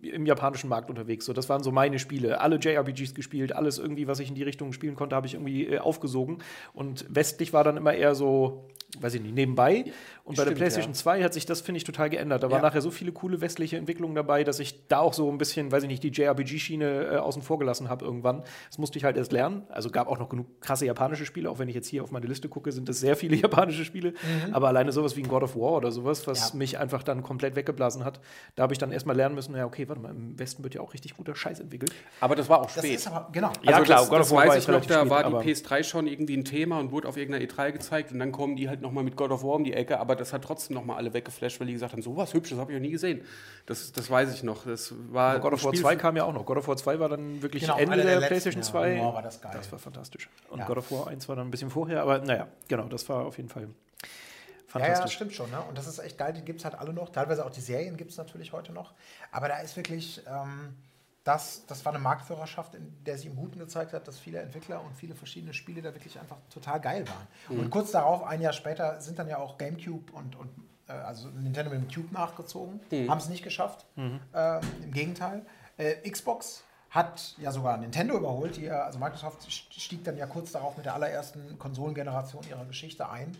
im 0.00 0.24
japanischen 0.24 0.70
Markt 0.70 0.88
unterwegs. 0.88 1.26
So, 1.26 1.34
das 1.34 1.50
waren 1.50 1.62
so 1.62 1.70
meine 1.70 1.98
Spiele. 1.98 2.40
Alle 2.40 2.56
JRPGs 2.56 3.14
gespielt, 3.14 3.54
alles 3.54 3.78
irgendwie, 3.78 4.08
was 4.08 4.20
ich 4.20 4.30
in 4.30 4.34
die 4.34 4.42
Richtung 4.42 4.72
spielen 4.72 4.96
konnte, 4.96 5.14
habe 5.16 5.26
ich 5.26 5.34
irgendwie 5.34 5.66
äh, 5.66 5.78
aufgesogen. 5.78 6.38
Und 6.72 7.04
westlich 7.10 7.52
war 7.52 7.62
dann 7.62 7.76
immer 7.76 7.92
eher 7.92 8.14
so 8.14 8.37
o 8.44 8.68
weiß 8.98 9.14
ich 9.14 9.22
nicht, 9.22 9.34
nebenbei. 9.34 9.84
Und 10.24 10.36
bei 10.36 10.44
der 10.44 10.52
PlayStation 10.52 10.92
ja. 10.92 10.98
2 10.98 11.22
hat 11.22 11.34
sich 11.34 11.46
das, 11.46 11.60
finde 11.60 11.78
ich, 11.78 11.84
total 11.84 12.10
geändert. 12.10 12.42
Da 12.42 12.48
ja. 12.48 12.52
waren 12.52 12.62
nachher 12.62 12.80
so 12.80 12.90
viele 12.90 13.12
coole 13.12 13.40
westliche 13.40 13.76
Entwicklungen 13.76 14.14
dabei, 14.14 14.44
dass 14.44 14.58
ich 14.60 14.86
da 14.88 14.98
auch 14.98 15.14
so 15.14 15.30
ein 15.30 15.38
bisschen, 15.38 15.72
weiß 15.72 15.82
ich 15.84 15.88
nicht, 15.88 16.02
die 16.02 16.08
JRPG-Schiene 16.08 17.12
äh, 17.12 17.16
außen 17.16 17.42
vor 17.42 17.58
gelassen 17.58 17.88
habe 17.88 18.04
irgendwann. 18.04 18.42
Das 18.68 18.78
musste 18.78 18.98
ich 18.98 19.04
halt 19.04 19.16
erst 19.16 19.32
lernen. 19.32 19.62
Also 19.68 19.90
gab 19.90 20.08
auch 20.08 20.18
noch 20.18 20.28
genug 20.28 20.60
krasse 20.60 20.86
japanische 20.86 21.26
Spiele. 21.26 21.50
Auch 21.50 21.58
wenn 21.58 21.68
ich 21.68 21.74
jetzt 21.74 21.88
hier 21.88 22.02
auf 22.02 22.10
meine 22.10 22.26
Liste 22.26 22.48
gucke, 22.48 22.72
sind 22.72 22.88
das 22.88 23.00
sehr 23.00 23.16
viele 23.16 23.36
japanische 23.42 23.84
Spiele. 23.84 24.10
Mhm. 24.10 24.54
Aber 24.54 24.68
alleine 24.68 24.92
sowas 24.92 25.16
wie 25.16 25.22
ein 25.22 25.28
God 25.28 25.42
of 25.42 25.56
War 25.56 25.72
oder 25.72 25.90
sowas, 25.90 26.26
was 26.26 26.50
ja. 26.50 26.56
mich 26.56 26.78
einfach 26.78 27.02
dann 27.02 27.22
komplett 27.22 27.56
weggeblasen 27.56 28.04
hat, 28.04 28.20
da 28.54 28.62
habe 28.62 28.72
ich 28.72 28.78
dann 28.78 28.92
erstmal 28.92 29.16
lernen 29.16 29.34
müssen, 29.34 29.54
ja, 29.56 29.66
okay, 29.66 29.88
warte 29.88 30.00
mal, 30.00 30.10
im 30.10 30.38
Westen 30.38 30.62
wird 30.62 30.74
ja 30.74 30.80
auch 30.80 30.92
richtig 30.94 31.16
guter 31.16 31.34
Scheiß 31.34 31.60
entwickelt. 31.60 31.94
Aber 32.20 32.36
das 32.36 32.48
war 32.48 32.62
auch 32.62 32.70
spät. 32.70 33.06
Aber, 33.06 33.28
genau. 33.32 33.48
Also 33.48 33.62
ja, 33.64 33.80
klar, 33.80 34.00
das, 34.00 34.10
God 34.10 34.20
of 34.20 34.30
War 34.30 34.46
weiß 34.46 34.62
ich 34.62 34.68
noch, 34.68 34.84
da 34.84 35.08
war 35.08 35.42
die 35.42 35.54
PS3 35.54 35.84
schon 35.84 36.06
irgendwie 36.06 36.36
ein 36.36 36.44
Thema 36.44 36.78
und 36.78 36.90
wurde 36.90 37.08
auf 37.08 37.16
irgendeiner 37.16 37.44
E3 37.44 37.72
gezeigt 37.72 38.12
und 38.12 38.18
dann 38.18 38.32
kommen 38.32 38.56
die 38.56 38.68
halt 38.68 38.77
nochmal 38.80 39.04
mit 39.04 39.16
God 39.16 39.30
of 39.30 39.42
War 39.42 39.54
um 39.54 39.64
die 39.64 39.72
Ecke, 39.72 39.98
aber 39.98 40.16
das 40.16 40.32
hat 40.32 40.42
trotzdem 40.42 40.74
nochmal 40.74 40.96
alle 40.96 41.12
weggeflasht, 41.12 41.60
weil 41.60 41.66
die 41.66 41.72
gesagt 41.72 41.92
haben, 41.92 42.02
so 42.02 42.16
was 42.16 42.34
Hübsches 42.34 42.58
habe 42.58 42.72
ich 42.72 42.78
noch 42.78 42.82
nie 42.82 42.90
gesehen. 42.90 43.24
Das, 43.66 43.92
das 43.92 44.10
weiß 44.10 44.32
ich 44.34 44.42
noch. 44.42 44.64
Das 44.64 44.94
war 45.10 45.32
aber 45.32 45.40
God 45.40 45.52
of 45.54 45.64
War 45.64 45.72
2 45.72 45.96
kam 45.96 46.16
ja 46.16 46.24
auch 46.24 46.32
noch. 46.32 46.44
God 46.44 46.58
of 46.58 46.68
War 46.68 46.76
2 46.76 47.00
war 47.00 47.08
dann 47.08 47.42
wirklich 47.42 47.62
genau, 47.62 47.78
Ende 47.78 47.96
der, 47.96 48.20
der 48.20 48.26
PlayStation 48.26 48.62
2. 48.62 48.96
Ja, 48.96 49.14
war 49.14 49.22
das 49.22 49.40
geil. 49.40 49.52
Das 49.54 49.70
war 49.72 49.78
fantastisch. 49.78 50.28
Und 50.50 50.60
ja. 50.60 50.66
God 50.66 50.78
of 50.78 50.90
War 50.90 51.08
1 51.08 51.28
war 51.28 51.36
dann 51.36 51.48
ein 51.48 51.50
bisschen 51.50 51.70
vorher, 51.70 52.02
aber 52.02 52.18
naja, 52.18 52.48
genau, 52.68 52.84
das 52.84 53.08
war 53.08 53.26
auf 53.26 53.36
jeden 53.36 53.48
Fall 53.48 53.68
fantastisch. 54.66 54.98
Ja, 54.98 55.04
ja 55.04 55.08
stimmt 55.08 55.32
schon. 55.34 55.50
Ne? 55.50 55.60
Und 55.68 55.76
das 55.76 55.86
ist 55.86 55.98
echt 55.98 56.18
geil, 56.18 56.32
die 56.32 56.42
gibt 56.42 56.60
es 56.60 56.64
halt 56.64 56.74
alle 56.78 56.92
noch. 56.92 57.10
Teilweise 57.10 57.44
auch 57.44 57.50
die 57.50 57.60
Serien 57.60 57.96
gibt 57.96 58.10
es 58.10 58.16
natürlich 58.16 58.52
heute 58.52 58.72
noch. 58.72 58.92
Aber 59.32 59.48
da 59.48 59.58
ist 59.58 59.76
wirklich... 59.76 60.22
Ähm, 60.26 60.74
das, 61.24 61.66
das 61.66 61.84
war 61.84 61.92
eine 61.92 62.02
Marktführerschaft, 62.02 62.74
in 62.74 63.04
der 63.04 63.18
sich 63.18 63.26
im 63.26 63.36
Guten 63.36 63.58
gezeigt 63.58 63.92
hat, 63.92 64.08
dass 64.08 64.18
viele 64.18 64.40
Entwickler 64.40 64.82
und 64.82 64.96
viele 64.96 65.14
verschiedene 65.14 65.52
Spiele 65.52 65.82
da 65.82 65.92
wirklich 65.94 66.18
einfach 66.18 66.38
total 66.48 66.80
geil 66.80 67.06
waren. 67.06 67.26
Mhm. 67.48 67.64
Und 67.64 67.70
kurz 67.70 67.90
darauf, 67.90 68.22
ein 68.22 68.40
Jahr 68.40 68.52
später, 68.52 69.00
sind 69.00 69.18
dann 69.18 69.28
ja 69.28 69.38
auch 69.38 69.58
GameCube 69.58 70.12
und, 70.12 70.36
und 70.36 70.48
äh, 70.88 70.92
also 70.92 71.28
Nintendo 71.28 71.70
mit 71.70 71.82
dem 71.82 71.88
Cube 71.88 72.12
nachgezogen, 72.12 72.80
mhm. 72.90 73.10
haben 73.10 73.18
es 73.18 73.28
nicht 73.28 73.44
geschafft. 73.44 73.86
Mhm. 73.96 74.20
Äh, 74.32 74.60
Im 74.82 74.92
Gegenteil. 74.92 75.44
Äh, 75.76 76.08
Xbox 76.08 76.64
hat 76.90 77.34
ja 77.38 77.52
sogar 77.52 77.76
Nintendo 77.76 78.16
überholt. 78.16 78.56
Die, 78.56 78.70
also 78.70 78.98
Microsoft 78.98 79.50
stieg 79.50 80.04
dann 80.04 80.16
ja 80.16 80.26
kurz 80.26 80.52
darauf 80.52 80.76
mit 80.76 80.86
der 80.86 80.94
allerersten 80.94 81.58
Konsolengeneration 81.58 82.44
ihrer 82.48 82.64
Geschichte 82.64 83.08
ein. 83.08 83.36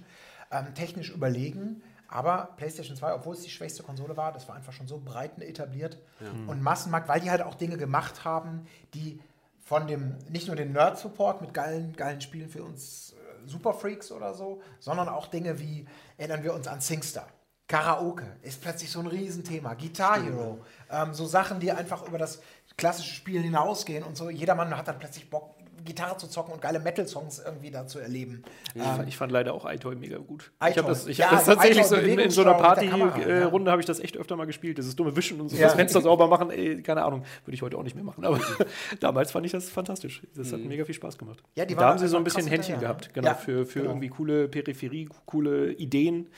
Ähm, 0.51 0.75
technisch 0.75 1.11
überlegen, 1.11 1.83
aber 2.09 2.55
PlayStation 2.57 2.97
2, 2.97 3.15
obwohl 3.15 3.35
es 3.35 3.43
die 3.43 3.51
schwächste 3.51 3.83
Konsole 3.83 4.17
war, 4.17 4.33
das 4.33 4.49
war 4.49 4.57
einfach 4.57 4.73
schon 4.73 4.89
so 4.89 4.99
breit 4.99 5.41
etabliert 5.43 5.99
ja. 6.21 6.31
und 6.47 6.63
Massenmarkt, 6.63 7.09
weil 7.09 7.21
die 7.21 7.31
halt 7.31 7.43
auch 7.43 7.55
Dinge 7.55 7.77
gemacht 7.77 8.25
haben, 8.25 8.67
die 8.95 9.21
von 9.61 9.87
dem, 9.87 10.17
nicht 10.31 10.47
nur 10.47 10.57
den 10.57 10.73
Nerd-Support 10.73 11.43
mit 11.43 11.53
geilen, 11.53 11.95
geilen 11.95 12.23
Spielen 12.23 12.49
für 12.49 12.65
uns 12.65 13.13
äh, 13.13 13.47
Superfreaks 13.47 14.11
oder 14.11 14.33
so, 14.33 14.63
sondern 14.79 15.11
auch 15.11 15.27
Dinge 15.27 15.59
wie, 15.61 15.87
erinnern 16.17 16.43
wir 16.43 16.55
uns 16.55 16.67
an 16.67 16.81
SingStar. 16.81 17.29
Karaoke 17.69 18.25
ist 18.41 18.63
plötzlich 18.63 18.91
so 18.91 19.01
ein 19.01 19.07
Riesenthema. 19.07 19.75
Guitar 19.75 20.23
Hero, 20.23 20.65
ähm, 20.91 21.13
so 21.13 21.27
Sachen, 21.27 21.61
die 21.61 21.71
einfach 21.71 22.09
über 22.09 22.17
das 22.17 22.41
klassische 22.79 23.13
Spiel 23.13 23.43
hinausgehen 23.43 24.05
und 24.05 24.17
so. 24.17 24.31
Jedermann 24.31 24.75
hat 24.75 24.89
dann 24.89 24.99
plötzlich 24.99 25.29
Bock, 25.29 25.55
Gitarre 25.85 26.17
zu 26.17 26.29
zocken 26.29 26.53
und 26.53 26.61
geile 26.61 26.79
Metal-Songs 26.81 27.43
irgendwie 27.45 27.71
da 27.71 27.87
zu 27.87 27.99
erleben. 27.99 28.43
Ja, 28.75 28.97
ähm, 28.97 29.09
ich 29.09 29.17
fand 29.17 29.33
leider 29.33 29.55
auch 29.55 29.71
iToy 29.71 29.97
mega 29.97 30.19
gut. 30.19 30.53
Ich 30.69 30.79
habe 30.79 30.89
das, 30.89 31.07
ich 31.07 31.19
ja, 31.19 31.31
hab 31.31 31.39
das 31.39 31.47
tatsächlich 31.47 31.85
so 31.85 31.97
in, 31.97 32.19
in, 32.19 32.31
so 32.31 32.43
einer 32.43 32.55
Party-Runde 32.55 33.69
äh, 33.69 33.71
habe 33.71 33.81
ich 33.81 33.87
das 33.87 34.01
echt 34.01 34.17
öfter 34.17 34.37
mal 34.37 34.47
gespielt. 34.47 34.79
Dieses 34.79 34.97
dumme 34.97 35.17
Wischen 35.17 35.41
und 35.41 35.49
so, 35.49 35.57
das 35.57 35.75
Fenster 35.75 36.01
sauber 36.01 36.29
machen, 36.29 36.51
ey, 36.51 36.83
keine 36.83 37.05
Ahnung, 37.05 37.25
würde 37.45 37.55
ich 37.55 37.63
heute 37.63 37.79
auch 37.79 37.83
nicht 37.83 37.95
mehr 37.95 38.05
machen. 38.05 38.25
Aber 38.25 38.41
damals 39.01 39.31
fand 39.31 39.47
ich 39.47 39.53
das 39.53 39.69
fantastisch. 39.69 40.23
Das 40.35 40.53
hat 40.53 40.61
mhm. 40.61 40.69
mega 40.69 40.85
viel 40.85 40.95
Spaß 40.95 41.19
gemacht. 41.19 41.43
Ja, 41.57 41.65
da 41.65 41.89
haben 41.89 41.99
sie 41.99 42.09
so 42.09 42.17
ein 42.17 42.25
bisschen 42.25 42.47
Händchen 42.47 42.81
gehabt, 42.81 43.13
genau, 43.15 43.35
für, 43.35 43.67
für 43.67 43.81
genau. 43.81 43.93
irgendwie 43.93 44.09
coole 44.09 44.49
Peripherie, 44.49 45.09
coole 45.27 45.73
Ideen. 45.73 46.29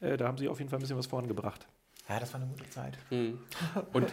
Äh, 0.00 0.16
da 0.16 0.26
haben 0.26 0.38
sie 0.38 0.48
auf 0.48 0.58
jeden 0.58 0.70
Fall 0.70 0.78
ein 0.78 0.82
bisschen 0.82 0.98
was 0.98 1.06
vorangebracht. 1.06 1.66
Ja, 2.08 2.18
das 2.18 2.32
war 2.32 2.40
eine 2.40 2.48
gute 2.48 2.68
Zeit. 2.70 2.96
Mhm. 3.10 3.38
Und 3.92 4.06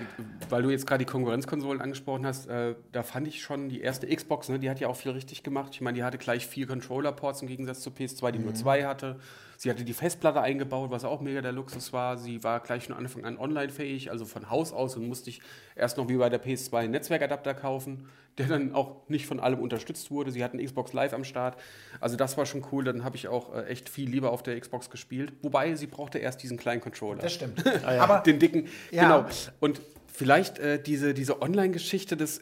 weil 0.49 0.63
du 0.63 0.69
jetzt 0.69 0.85
gerade 0.85 1.05
die 1.05 1.09
Konkurrenzkonsolen 1.09 1.81
angesprochen 1.81 2.25
hast, 2.25 2.47
äh, 2.47 2.75
da 2.91 3.03
fand 3.03 3.25
ich 3.25 3.41
schon 3.41 3.69
die 3.69 3.79
erste 3.79 4.13
Xbox, 4.13 4.49
ne, 4.49 4.59
die 4.59 4.69
hat 4.69 4.81
ja 4.81 4.89
auch 4.89 4.97
viel 4.97 5.11
richtig 5.11 5.43
gemacht. 5.43 5.71
Ich 5.73 5.81
meine, 5.81 5.95
die 5.95 6.03
hatte 6.03 6.17
gleich 6.17 6.45
vier 6.45 6.67
Controller-Ports 6.67 7.41
im 7.41 7.47
Gegensatz 7.47 7.79
zur 7.81 7.93
PS2, 7.93 8.31
die 8.31 8.39
mhm. 8.39 8.45
nur 8.45 8.53
zwei 8.53 8.85
hatte. 8.85 9.17
Sie 9.55 9.69
hatte 9.69 9.85
die 9.85 9.93
Festplatte 9.93 10.41
eingebaut, 10.41 10.91
was 10.91 11.05
auch 11.05 11.21
mega 11.21 11.41
der 11.41 11.53
Luxus 11.53 11.93
war. 11.93 12.17
Sie 12.17 12.43
war 12.43 12.59
gleich 12.59 12.87
von 12.87 12.95
Anfang 12.95 13.23
an 13.23 13.37
online-fähig, 13.37 14.11
also 14.11 14.25
von 14.25 14.49
Haus 14.49 14.73
aus 14.73 14.97
und 14.97 15.07
musste 15.07 15.29
ich 15.29 15.41
erst 15.77 15.95
noch 15.95 16.09
wie 16.09 16.17
bei 16.17 16.29
der 16.29 16.43
PS2 16.43 16.79
einen 16.79 16.91
Netzwerkadapter 16.91 17.53
kaufen, 17.53 18.09
der 18.37 18.47
dann 18.47 18.73
auch 18.73 19.07
nicht 19.07 19.27
von 19.27 19.39
allem 19.39 19.59
unterstützt 19.59 20.11
wurde. 20.11 20.31
Sie 20.31 20.43
hatten 20.43 20.63
Xbox 20.63 20.93
Live 20.93 21.13
am 21.13 21.23
Start. 21.23 21.57
Also 21.99 22.17
das 22.17 22.37
war 22.37 22.45
schon 22.45 22.65
cool. 22.71 22.83
Dann 22.83 23.03
habe 23.03 23.15
ich 23.15 23.27
auch 23.27 23.53
äh, 23.55 23.65
echt 23.65 23.89
viel 23.89 24.09
lieber 24.09 24.31
auf 24.31 24.43
der 24.43 24.59
Xbox 24.59 24.89
gespielt. 24.89 25.33
Wobei 25.41 25.75
sie 25.75 25.87
brauchte 25.87 26.19
erst 26.19 26.43
diesen 26.43 26.57
kleinen 26.57 26.81
Controller. 26.81 27.21
Das 27.21 27.33
stimmt. 27.33 27.65
ah, 27.85 27.95
ja. 27.95 28.03
Aber 28.03 28.19
den 28.19 28.39
dicken. 28.39 28.67
Ja. 28.91 29.03
Genau. 29.03 29.29
Und 29.59 29.81
vielleicht 30.07 30.59
äh, 30.59 30.81
diese, 30.81 31.13
diese 31.13 31.41
Online-Geschichte 31.41 32.17
des 32.17 32.41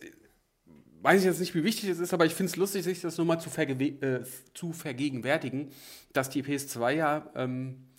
weiß 1.04 1.20
ich 1.20 1.26
jetzt 1.26 1.42
nicht, 1.42 1.54
wie 1.54 1.66
wichtig 1.66 1.90
es 1.90 2.00
ist, 2.00 2.14
aber 2.14 2.26
ich 2.26 2.34
finde 2.34 2.50
es 2.50 2.56
lustig, 2.56 2.84
sich 2.84 3.02
das 3.02 3.18
nur 3.18 3.28
mal 3.28 3.38
zu, 3.38 3.50
verge 3.50 3.74
äh, 3.74 4.24
zu 4.54 4.72
vergegenwärtigen, 4.72 5.70
dass 6.14 6.30
die 6.30 6.44
PS2 6.44 6.92
ja 6.92 7.30
ähm, 7.36 7.90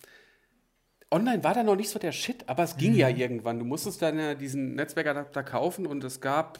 online 1.11 1.43
war 1.43 1.53
da 1.53 1.61
noch 1.61 1.75
nicht 1.75 1.89
so 1.89 1.99
der 1.99 2.11
Shit, 2.11 2.49
aber 2.49 2.63
es 2.63 2.77
ging 2.77 2.93
mhm. 2.93 2.97
ja 2.97 3.09
irgendwann. 3.09 3.59
Du 3.59 3.65
musstest 3.65 4.01
dann 4.01 4.17
ja 4.17 4.33
diesen 4.33 4.73
Netzwerkadapter 4.73 5.43
kaufen 5.43 5.85
und 5.85 6.03
es 6.03 6.19
gab 6.19 6.59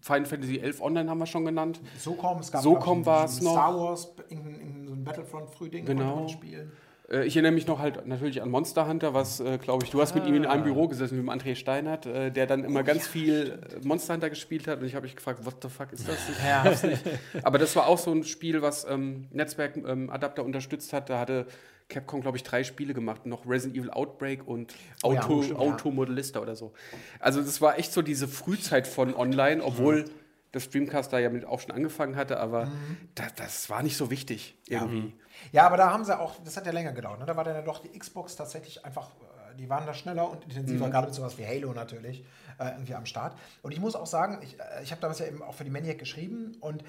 Final 0.00 0.24
Fantasy 0.26 0.58
11 0.58 0.80
Online 0.80 1.10
haben 1.10 1.18
wir 1.18 1.26
schon 1.26 1.44
genannt. 1.44 1.80
So 1.98 2.14
kommen 2.14 2.40
es 2.40 2.50
gab 2.50 2.62
so 2.62 2.74
war 2.74 3.24
es 3.24 3.40
noch. 3.40 3.52
Star 3.52 3.76
Wars 3.76 4.14
in, 4.28 4.38
in 4.60 4.86
so 4.86 4.92
einem 4.92 5.04
Battlefront 5.04 5.50
Frühding 5.50 5.84
genau. 5.84 6.28
spielen. 6.28 6.68
Äh, 6.68 6.72
ich 7.10 7.34
erinnere 7.34 7.52
mich 7.52 7.66
noch 7.66 7.80
halt 7.80 8.06
natürlich 8.06 8.40
an 8.40 8.50
Monster 8.50 8.86
Hunter, 8.86 9.14
was, 9.14 9.40
äh, 9.40 9.58
glaube 9.58 9.84
ich, 9.84 9.90
du 9.90 10.00
hast 10.00 10.14
mit 10.14 10.26
ihm 10.26 10.34
in 10.36 10.46
einem 10.46 10.62
ah. 10.62 10.64
Büro 10.64 10.86
gesessen, 10.86 11.16
mit 11.16 11.26
dem 11.26 11.30
André 11.30 11.56
Steinert, 11.56 12.06
äh, 12.06 12.30
der 12.30 12.46
dann 12.46 12.62
immer 12.62 12.80
oh, 12.80 12.84
ganz 12.84 13.06
ja. 13.06 13.10
viel 13.10 13.58
äh, 13.82 13.86
Monster 13.86 14.14
Hunter 14.14 14.30
gespielt 14.30 14.68
hat. 14.68 14.80
Und 14.80 14.86
ich 14.86 14.94
habe 14.94 15.04
mich 15.04 15.16
gefragt, 15.16 15.44
what 15.44 15.56
the 15.60 15.68
fuck 15.68 15.92
ist 15.92 16.08
das? 16.08 16.18
Ich 16.28 16.44
ja. 16.44 16.88
nicht. 16.88 17.02
Aber 17.42 17.58
das 17.58 17.74
war 17.74 17.88
auch 17.88 17.98
so 17.98 18.12
ein 18.12 18.22
Spiel, 18.22 18.62
was 18.62 18.86
ähm, 18.88 19.26
Netzwerkadapter 19.32 20.42
ähm, 20.42 20.46
unterstützt 20.46 20.92
hat. 20.92 21.10
Da 21.10 21.18
hatte 21.18 21.46
Capcom, 21.88 22.20
glaube 22.20 22.36
ich, 22.36 22.44
drei 22.44 22.62
Spiele 22.62 22.94
gemacht. 22.94 23.26
Noch 23.26 23.44
Resident 23.44 23.76
Evil 23.76 23.90
Outbreak 23.90 24.46
und 24.46 24.72
Auto, 25.02 25.38
oh 25.38 25.42
ja, 25.42 25.56
Auto 25.56 25.90
Modelista 25.90 26.38
oder 26.38 26.54
so. 26.54 26.72
Also 27.18 27.40
das 27.40 27.60
war 27.60 27.76
echt 27.76 27.92
so 27.92 28.02
diese 28.02 28.28
Frühzeit 28.28 28.86
von 28.86 29.14
Online, 29.14 29.64
obwohl... 29.64 30.04
Mhm 30.50 30.50
das 30.52 30.64
Streamcast 30.64 31.12
da 31.12 31.18
ja 31.18 31.30
mit 31.30 31.44
auch 31.44 31.60
schon 31.60 31.70
angefangen 31.70 32.16
hatte, 32.16 32.40
aber 32.40 32.66
mhm. 32.66 32.96
das, 33.14 33.34
das, 33.34 33.70
war 33.70 33.82
nicht 33.82 33.96
so 33.96 34.10
wichtig 34.10 34.58
irgendwie. 34.66 35.14
Ja. 35.52 35.62
ja. 35.62 35.66
aber 35.66 35.76
da 35.76 35.92
haben 35.92 36.04
sie 36.04 36.18
auch, 36.18 36.36
das 36.44 36.56
hat 36.56 36.66
ja 36.66 36.72
länger 36.72 36.92
gedauert, 36.92 37.20
ne? 37.20 37.26
da 37.26 37.36
war 37.36 37.44
dann 37.44 37.54
ja 37.54 37.62
doch 37.62 37.80
die 37.80 37.96
Xbox 37.96 38.36
tatsächlich 38.36 38.84
einfach, 38.84 39.10
äh, 39.10 39.56
die 39.56 39.68
waren 39.68 39.86
da 39.86 39.94
schneller 39.94 40.28
und 40.28 40.44
intensiver, 40.44 40.86
mhm. 40.86 40.90
gerade 40.90 41.06
mit 41.06 41.14
sowas 41.14 41.38
wie 41.38 41.46
Halo 41.46 41.72
natürlich, 41.72 42.24
äh, 42.58 42.70
irgendwie 42.70 42.94
am 42.94 43.06
Start. 43.06 43.36
Und 43.62 43.72
ich 43.72 43.80
muss 43.80 43.94
auch 43.94 44.06
sagen, 44.06 44.38
ich, 44.42 44.58
äh, 44.58 44.82
ich 44.82 44.90
habe 44.90 45.00
damals 45.00 45.20
ja 45.20 45.26
eben 45.26 45.42
auch 45.42 45.54
für 45.54 45.64
die 45.64 45.70
Maniac 45.70 45.98
geschrieben 45.98 46.56
und 46.60 46.82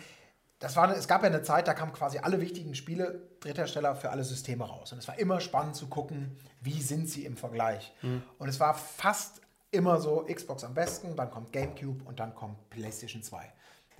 das 0.57 0.75
war, 0.75 0.95
es 0.95 1.07
gab 1.07 1.23
ja 1.23 1.27
eine 1.27 1.41
Zeit, 1.41 1.67
da 1.67 1.73
kamen 1.73 1.91
quasi 1.91 2.19
alle 2.19 2.39
wichtigen 2.39 2.75
Spiele, 2.75 3.27
Dritthersteller 3.39 3.95
für 3.95 4.11
alle 4.11 4.23
Systeme 4.23 4.63
raus. 4.63 4.91
Und 4.91 4.99
es 4.99 5.07
war 5.07 5.17
immer 5.17 5.39
spannend 5.39 5.75
zu 5.75 5.87
gucken, 5.87 6.37
wie 6.61 6.79
sind 6.83 7.09
sie 7.09 7.25
im 7.25 7.35
Vergleich. 7.35 7.91
Mhm. 8.03 8.21
Und 8.37 8.47
es 8.47 8.59
war 8.59 8.75
fast 8.75 9.40
immer 9.71 9.99
so, 9.99 10.25
Xbox 10.31 10.63
am 10.63 10.73
besten, 10.73 11.15
dann 11.15 11.31
kommt 11.31 11.51
GameCube 11.51 12.03
und 12.05 12.19
dann 12.19 12.35
kommt 12.35 12.69
PlayStation 12.69 13.23
2. 13.23 13.51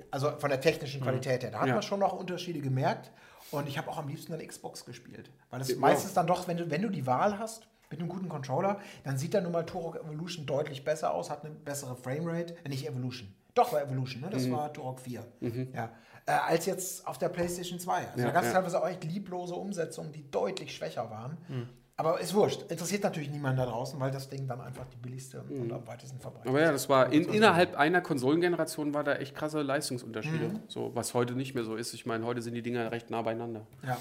Also 0.10 0.32
von 0.38 0.50
der 0.50 0.62
technischen 0.62 1.02
mhm. 1.02 1.06
Qualität 1.06 1.44
her. 1.44 1.52
Da 1.52 1.60
hat 1.60 1.68
ja. 1.68 1.74
man 1.74 1.84
schon 1.84 2.00
noch 2.00 2.14
Unterschiede 2.14 2.60
gemerkt. 2.60 3.12
Und 3.52 3.68
ich 3.68 3.78
habe 3.78 3.90
auch 3.90 3.98
am 3.98 4.08
liebsten 4.08 4.32
dann 4.32 4.46
Xbox 4.46 4.86
gespielt. 4.86 5.30
Weil 5.50 5.62
es 5.62 5.70
ja. 5.70 5.76
meistens 5.78 6.14
dann 6.14 6.28
doch, 6.28 6.48
wenn 6.48 6.58
du, 6.58 6.70
wenn 6.70 6.82
du 6.82 6.90
die 6.90 7.06
Wahl 7.06 7.38
hast, 7.38 7.68
mit 7.90 8.00
einem 8.00 8.08
guten 8.08 8.30
Controller, 8.30 8.80
dann 9.04 9.18
sieht 9.18 9.34
dann 9.34 9.44
nun 9.44 9.52
mal 9.52 9.66
Turok 9.66 9.98
Evolution 9.98 10.46
deutlich 10.46 10.86
besser 10.86 11.14
aus, 11.14 11.30
hat 11.30 11.44
eine 11.44 11.54
bessere 11.54 11.98
Framerate. 11.98 12.56
Äh, 12.64 12.70
nicht 12.70 12.88
Evolution. 12.88 13.34
Doch, 13.54 13.74
war 13.74 13.82
Evolution, 13.82 14.22
ne? 14.22 14.30
Das 14.30 14.44
mhm. 14.44 14.54
war 14.54 14.72
Turok 14.72 15.02
4. 15.02 15.26
Mhm. 15.42 15.68
Ja 15.74 15.92
äh, 16.26 16.32
als 16.32 16.66
jetzt 16.66 17.08
auf 17.08 17.18
der 17.18 17.30
PlayStation 17.30 17.80
2. 17.80 17.94
Also 17.94 18.20
ja, 18.20 18.26
da 18.26 18.32
gab 18.32 18.44
es 18.44 18.52
teilweise 18.52 18.82
auch 18.82 18.88
echt 18.88 19.04
lieblose 19.04 19.56
Umsetzungen, 19.56 20.12
die 20.12 20.30
deutlich 20.30 20.76
schwächer 20.76 21.10
waren. 21.10 21.38
Mhm. 21.48 21.70
Aber 21.98 22.20
ist 22.20 22.34
wurscht. 22.34 22.64
Interessiert 22.72 23.04
natürlich 23.04 23.30
niemanden 23.30 23.58
da 23.58 23.66
draußen, 23.66 24.00
weil 24.00 24.12
das 24.12 24.30
Ding 24.30 24.48
dann 24.48 24.62
einfach 24.62 24.86
die 24.88 24.98
billigste 24.98 25.44
mhm. 25.44 25.62
und 25.62 25.74
am 25.74 25.88
weitesten 25.88 26.20
verbreitet 26.20 26.48
Aber 26.48 26.60
ja, 26.60 26.72
das 26.72 26.90
war 26.90 27.12
in, 27.12 27.26
innerhalb 27.26 27.76
einer 27.76 28.02
Konsolengeneration 28.02 28.94
war 28.94 29.04
da 29.04 29.16
echt 29.16 29.36
krasse 29.36 29.62
Leistungsunterschiede. 29.62 30.50
Mhm. 30.50 30.60
So, 30.68 30.92
was 30.96 31.14
heute 31.14 31.34
nicht 31.34 31.54
mehr 31.54 31.64
so 31.64 31.76
ist. 31.76 31.94
Ich 31.94 32.06
meine, 32.06 32.26
heute 32.26 32.42
sind 32.42 32.56
die 32.56 32.62
Dinger 32.62 32.92
recht 32.92 33.10
nah 33.10 33.22
beieinander. 33.22 33.68
Ja. 33.86 33.98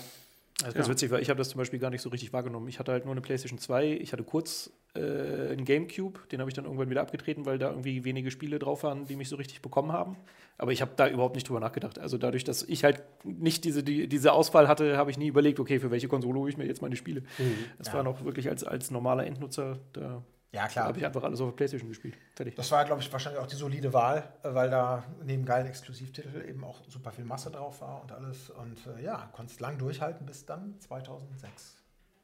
Also 0.62 0.74
ganz 0.74 0.86
ja. 0.86 0.92
witzig, 0.92 1.10
weil 1.10 1.22
ich 1.22 1.30
habe 1.30 1.38
das 1.38 1.48
zum 1.48 1.58
Beispiel 1.58 1.78
gar 1.78 1.90
nicht 1.90 2.02
so 2.02 2.10
richtig 2.10 2.32
wahrgenommen. 2.32 2.68
Ich 2.68 2.78
hatte 2.78 2.92
halt 2.92 3.04
nur 3.04 3.12
eine 3.12 3.20
PlayStation 3.20 3.58
2, 3.58 3.92
ich 3.92 4.12
hatte 4.12 4.24
kurz 4.24 4.70
äh, 4.94 5.52
einen 5.52 5.64
Gamecube, 5.64 6.20
den 6.32 6.40
habe 6.40 6.50
ich 6.50 6.54
dann 6.54 6.64
irgendwann 6.64 6.90
wieder 6.90 7.02
abgetreten, 7.02 7.46
weil 7.46 7.58
da 7.58 7.70
irgendwie 7.70 8.04
wenige 8.04 8.30
Spiele 8.30 8.58
drauf 8.58 8.82
waren, 8.82 9.06
die 9.06 9.16
mich 9.16 9.28
so 9.28 9.36
richtig 9.36 9.62
bekommen 9.62 9.92
haben. 9.92 10.16
Aber 10.58 10.72
ich 10.72 10.82
habe 10.82 10.92
da 10.96 11.08
überhaupt 11.08 11.36
nicht 11.36 11.48
drüber 11.48 11.60
nachgedacht. 11.60 11.98
Also 11.98 12.18
dadurch, 12.18 12.44
dass 12.44 12.62
ich 12.64 12.84
halt 12.84 13.02
nicht 13.24 13.64
diese, 13.64 13.82
die, 13.82 14.08
diese 14.08 14.32
Auswahl 14.32 14.68
hatte, 14.68 14.96
habe 14.96 15.10
ich 15.10 15.18
nie 15.18 15.28
überlegt, 15.28 15.60
okay, 15.60 15.78
für 15.78 15.90
welche 15.90 16.08
Konsole 16.08 16.38
hole 16.38 16.50
ich 16.50 16.56
mir 16.56 16.66
jetzt 16.66 16.82
meine 16.82 16.96
Spiele. 16.96 17.22
Mhm. 17.38 17.54
Das 17.78 17.88
ja. 17.88 17.94
war 17.94 18.02
noch 18.02 18.24
wirklich 18.24 18.48
als, 18.48 18.64
als 18.64 18.90
normaler 18.90 19.26
Endnutzer, 19.26 19.78
da 19.92 20.22
ja, 20.52 20.66
klar. 20.66 20.86
habe 20.86 20.98
ich 20.98 21.06
einfach 21.06 21.22
alles 21.22 21.40
auf 21.40 21.50
der 21.50 21.56
Playstation 21.56 21.88
gespielt. 21.88 22.16
Fertig. 22.34 22.56
Das 22.56 22.70
war, 22.72 22.84
glaube 22.84 23.00
ich, 23.00 23.12
wahrscheinlich 23.12 23.40
auch 23.40 23.46
die 23.46 23.56
solide 23.56 23.92
Wahl, 23.92 24.32
weil 24.42 24.68
da 24.68 25.04
neben 25.22 25.44
geilen 25.44 25.66
Exklusivtitel 25.66 26.44
eben 26.48 26.64
auch 26.64 26.80
super 26.88 27.12
viel 27.12 27.24
Masse 27.24 27.50
drauf 27.50 27.80
war 27.80 28.02
und 28.02 28.10
alles. 28.10 28.50
Und 28.50 28.78
äh, 28.98 29.04
ja, 29.04 29.30
konntest 29.32 29.60
lang 29.60 29.78
durchhalten 29.78 30.26
bis 30.26 30.46
dann 30.46 30.74
2006 30.80 31.76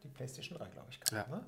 die 0.02 0.08
Playstation 0.08 0.58
3, 0.58 0.68
glaube 0.70 0.88
ich, 0.90 1.00
kam. 1.00 1.18
Ja. 1.18 1.36
Ne? 1.36 1.46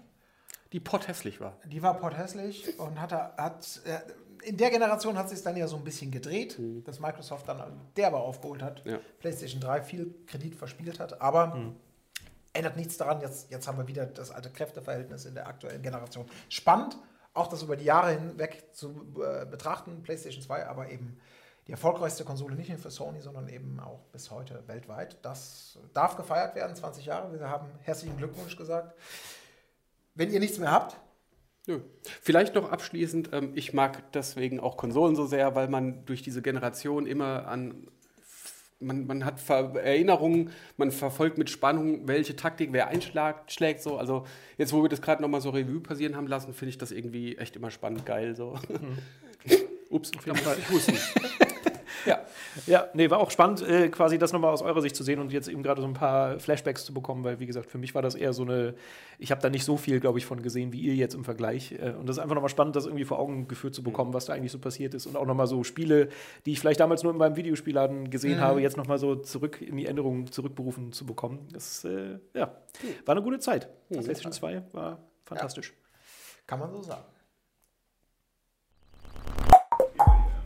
Die 0.72 0.80
potthässlich 0.80 1.40
war. 1.40 1.56
Die 1.64 1.82
war 1.82 1.94
potthässlich 1.94 2.78
und 2.78 3.00
hat, 3.00 3.12
hat 3.12 3.80
äh, 3.84 4.46
in 4.46 4.56
der 4.56 4.70
Generation 4.70 5.16
hat 5.16 5.28
sich 5.28 5.42
dann 5.42 5.56
ja 5.56 5.66
so 5.66 5.76
ein 5.76 5.84
bisschen 5.84 6.10
gedreht, 6.10 6.58
mhm. 6.58 6.84
dass 6.84 7.00
Microsoft 7.00 7.48
dann 7.48 7.80
derbe 7.96 8.18
aufgeholt 8.18 8.62
hat, 8.62 8.84
ja. 8.84 8.98
PlayStation 9.18 9.60
3 9.60 9.82
viel 9.82 10.14
Kredit 10.26 10.54
verspielt 10.54 11.00
hat, 11.00 11.20
aber 11.20 11.54
mhm 11.54 11.76
ändert 12.58 12.76
nichts 12.76 12.96
daran. 12.96 13.20
Jetzt, 13.20 13.50
jetzt 13.50 13.66
haben 13.68 13.78
wir 13.78 13.86
wieder 13.88 14.06
das 14.06 14.30
alte 14.30 14.50
Kräfteverhältnis 14.50 15.24
in 15.24 15.34
der 15.34 15.46
aktuellen 15.46 15.82
Generation. 15.82 16.26
Spannend, 16.48 16.98
auch 17.34 17.46
das 17.46 17.62
über 17.62 17.76
die 17.76 17.84
Jahre 17.84 18.10
hinweg 18.10 18.68
zu 18.72 19.14
äh, 19.22 19.46
betrachten. 19.46 20.02
PlayStation 20.02 20.42
2, 20.42 20.66
aber 20.66 20.90
eben 20.90 21.18
die 21.66 21.72
erfolgreichste 21.72 22.24
Konsole 22.24 22.56
nicht 22.56 22.70
nur 22.70 22.78
für 22.78 22.90
Sony, 22.90 23.20
sondern 23.20 23.48
eben 23.48 23.78
auch 23.80 24.00
bis 24.10 24.30
heute 24.30 24.66
weltweit. 24.66 25.18
Das 25.22 25.78
darf 25.92 26.16
gefeiert 26.16 26.54
werden, 26.54 26.74
20 26.74 27.06
Jahre. 27.06 27.32
Wir 27.32 27.48
haben 27.48 27.68
herzlichen 27.82 28.16
Glückwunsch 28.16 28.56
gesagt. 28.56 28.94
Wenn 30.18 30.32
ihr 30.32 30.40
nichts 30.40 30.58
mehr 30.58 30.72
habt, 30.72 31.00
Nö. 31.68 31.80
Vielleicht 32.22 32.54
noch 32.54 32.72
abschließend, 32.72 33.28
ähm, 33.34 33.52
ich 33.54 33.74
mag 33.74 34.10
deswegen 34.12 34.58
auch 34.58 34.78
Konsolen 34.78 35.14
so 35.14 35.26
sehr, 35.26 35.54
weil 35.54 35.68
man 35.68 36.06
durch 36.06 36.22
diese 36.22 36.40
Generation 36.40 37.04
immer 37.06 37.46
an 37.46 37.88
man, 38.80 39.06
man 39.06 39.24
hat 39.24 39.40
Ver 39.40 39.74
Erinnerungen, 39.74 40.50
man 40.76 40.92
verfolgt 40.92 41.36
mit 41.36 41.50
Spannung, 41.50 42.06
welche 42.06 42.36
Taktik 42.36 42.72
wer 42.72 42.88
einschlägt. 42.88 43.82
So. 43.82 43.98
Also 43.98 44.24
jetzt, 44.56 44.72
wo 44.72 44.82
wir 44.82 44.88
das 44.88 45.02
gerade 45.02 45.20
nochmal 45.20 45.40
so 45.40 45.50
Revue 45.50 45.80
passieren 45.80 46.16
haben 46.16 46.26
lassen, 46.26 46.54
finde 46.54 46.70
ich 46.70 46.78
das 46.78 46.92
irgendwie 46.92 47.36
echt 47.36 47.56
immer 47.56 47.70
spannend 47.70 48.06
geil. 48.06 48.34
So. 48.34 48.58
Mhm. 48.68 48.98
Ups, 49.90 50.12
auf 50.16 50.26
jeden 50.26 50.38
Fall. 50.38 50.56
Ja. 52.08 52.20
ja, 52.66 52.88
nee, 52.94 53.10
war 53.10 53.18
auch 53.18 53.30
spannend, 53.30 53.62
äh, 53.62 53.88
quasi 53.88 54.18
das 54.18 54.32
nochmal 54.32 54.52
aus 54.52 54.62
eurer 54.62 54.80
Sicht 54.80 54.96
zu 54.96 55.02
sehen 55.02 55.20
und 55.20 55.32
jetzt 55.32 55.48
eben 55.48 55.62
gerade 55.62 55.80
so 55.80 55.86
ein 55.86 55.94
paar 55.94 56.38
Flashbacks 56.40 56.84
zu 56.84 56.94
bekommen, 56.94 57.24
weil, 57.24 57.38
wie 57.40 57.46
gesagt, 57.46 57.70
für 57.70 57.78
mich 57.78 57.94
war 57.94 58.02
das 58.02 58.14
eher 58.14 58.32
so 58.32 58.42
eine, 58.42 58.74
ich 59.18 59.30
habe 59.30 59.40
da 59.40 59.50
nicht 59.50 59.64
so 59.64 59.76
viel, 59.76 60.00
glaube 60.00 60.18
ich, 60.18 60.26
von 60.26 60.42
gesehen 60.42 60.72
wie 60.72 60.80
ihr 60.80 60.94
jetzt 60.94 61.14
im 61.14 61.24
Vergleich. 61.24 61.72
Äh, 61.72 61.94
und 61.98 62.08
das 62.08 62.16
ist 62.16 62.22
einfach 62.22 62.34
nochmal 62.34 62.48
spannend, 62.48 62.76
das 62.76 62.86
irgendwie 62.86 63.04
vor 63.04 63.18
Augen 63.18 63.48
geführt 63.48 63.74
zu 63.74 63.82
bekommen, 63.82 64.14
was 64.14 64.26
da 64.26 64.32
eigentlich 64.32 64.52
so 64.52 64.58
passiert 64.58 64.94
ist 64.94 65.06
und 65.06 65.16
auch 65.16 65.26
nochmal 65.26 65.46
so 65.46 65.64
Spiele, 65.64 66.08
die 66.46 66.52
ich 66.52 66.60
vielleicht 66.60 66.80
damals 66.80 67.02
nur 67.02 67.12
in 67.12 67.18
meinem 67.18 67.36
Videospielladen 67.36 68.10
gesehen 68.10 68.38
mhm. 68.38 68.42
habe, 68.42 68.60
jetzt 68.60 68.76
nochmal 68.76 68.98
so 68.98 69.16
zurück 69.16 69.60
in 69.60 69.76
die 69.76 69.86
Änderungen 69.86 70.30
zurückberufen 70.30 70.92
zu 70.92 71.06
bekommen. 71.06 71.48
Das, 71.52 71.84
äh, 71.84 72.18
ja, 72.34 72.54
war 73.04 73.14
eine 73.14 73.22
gute 73.22 73.38
Zeit. 73.38 73.68
Mhm. 73.88 73.94
PlayStation 73.94 74.32
2 74.32 74.62
war 74.72 74.98
fantastisch. 75.24 75.68
Ja. 75.70 75.88
Kann 76.46 76.60
man 76.60 76.72
so 76.72 76.82
sagen. 76.82 77.04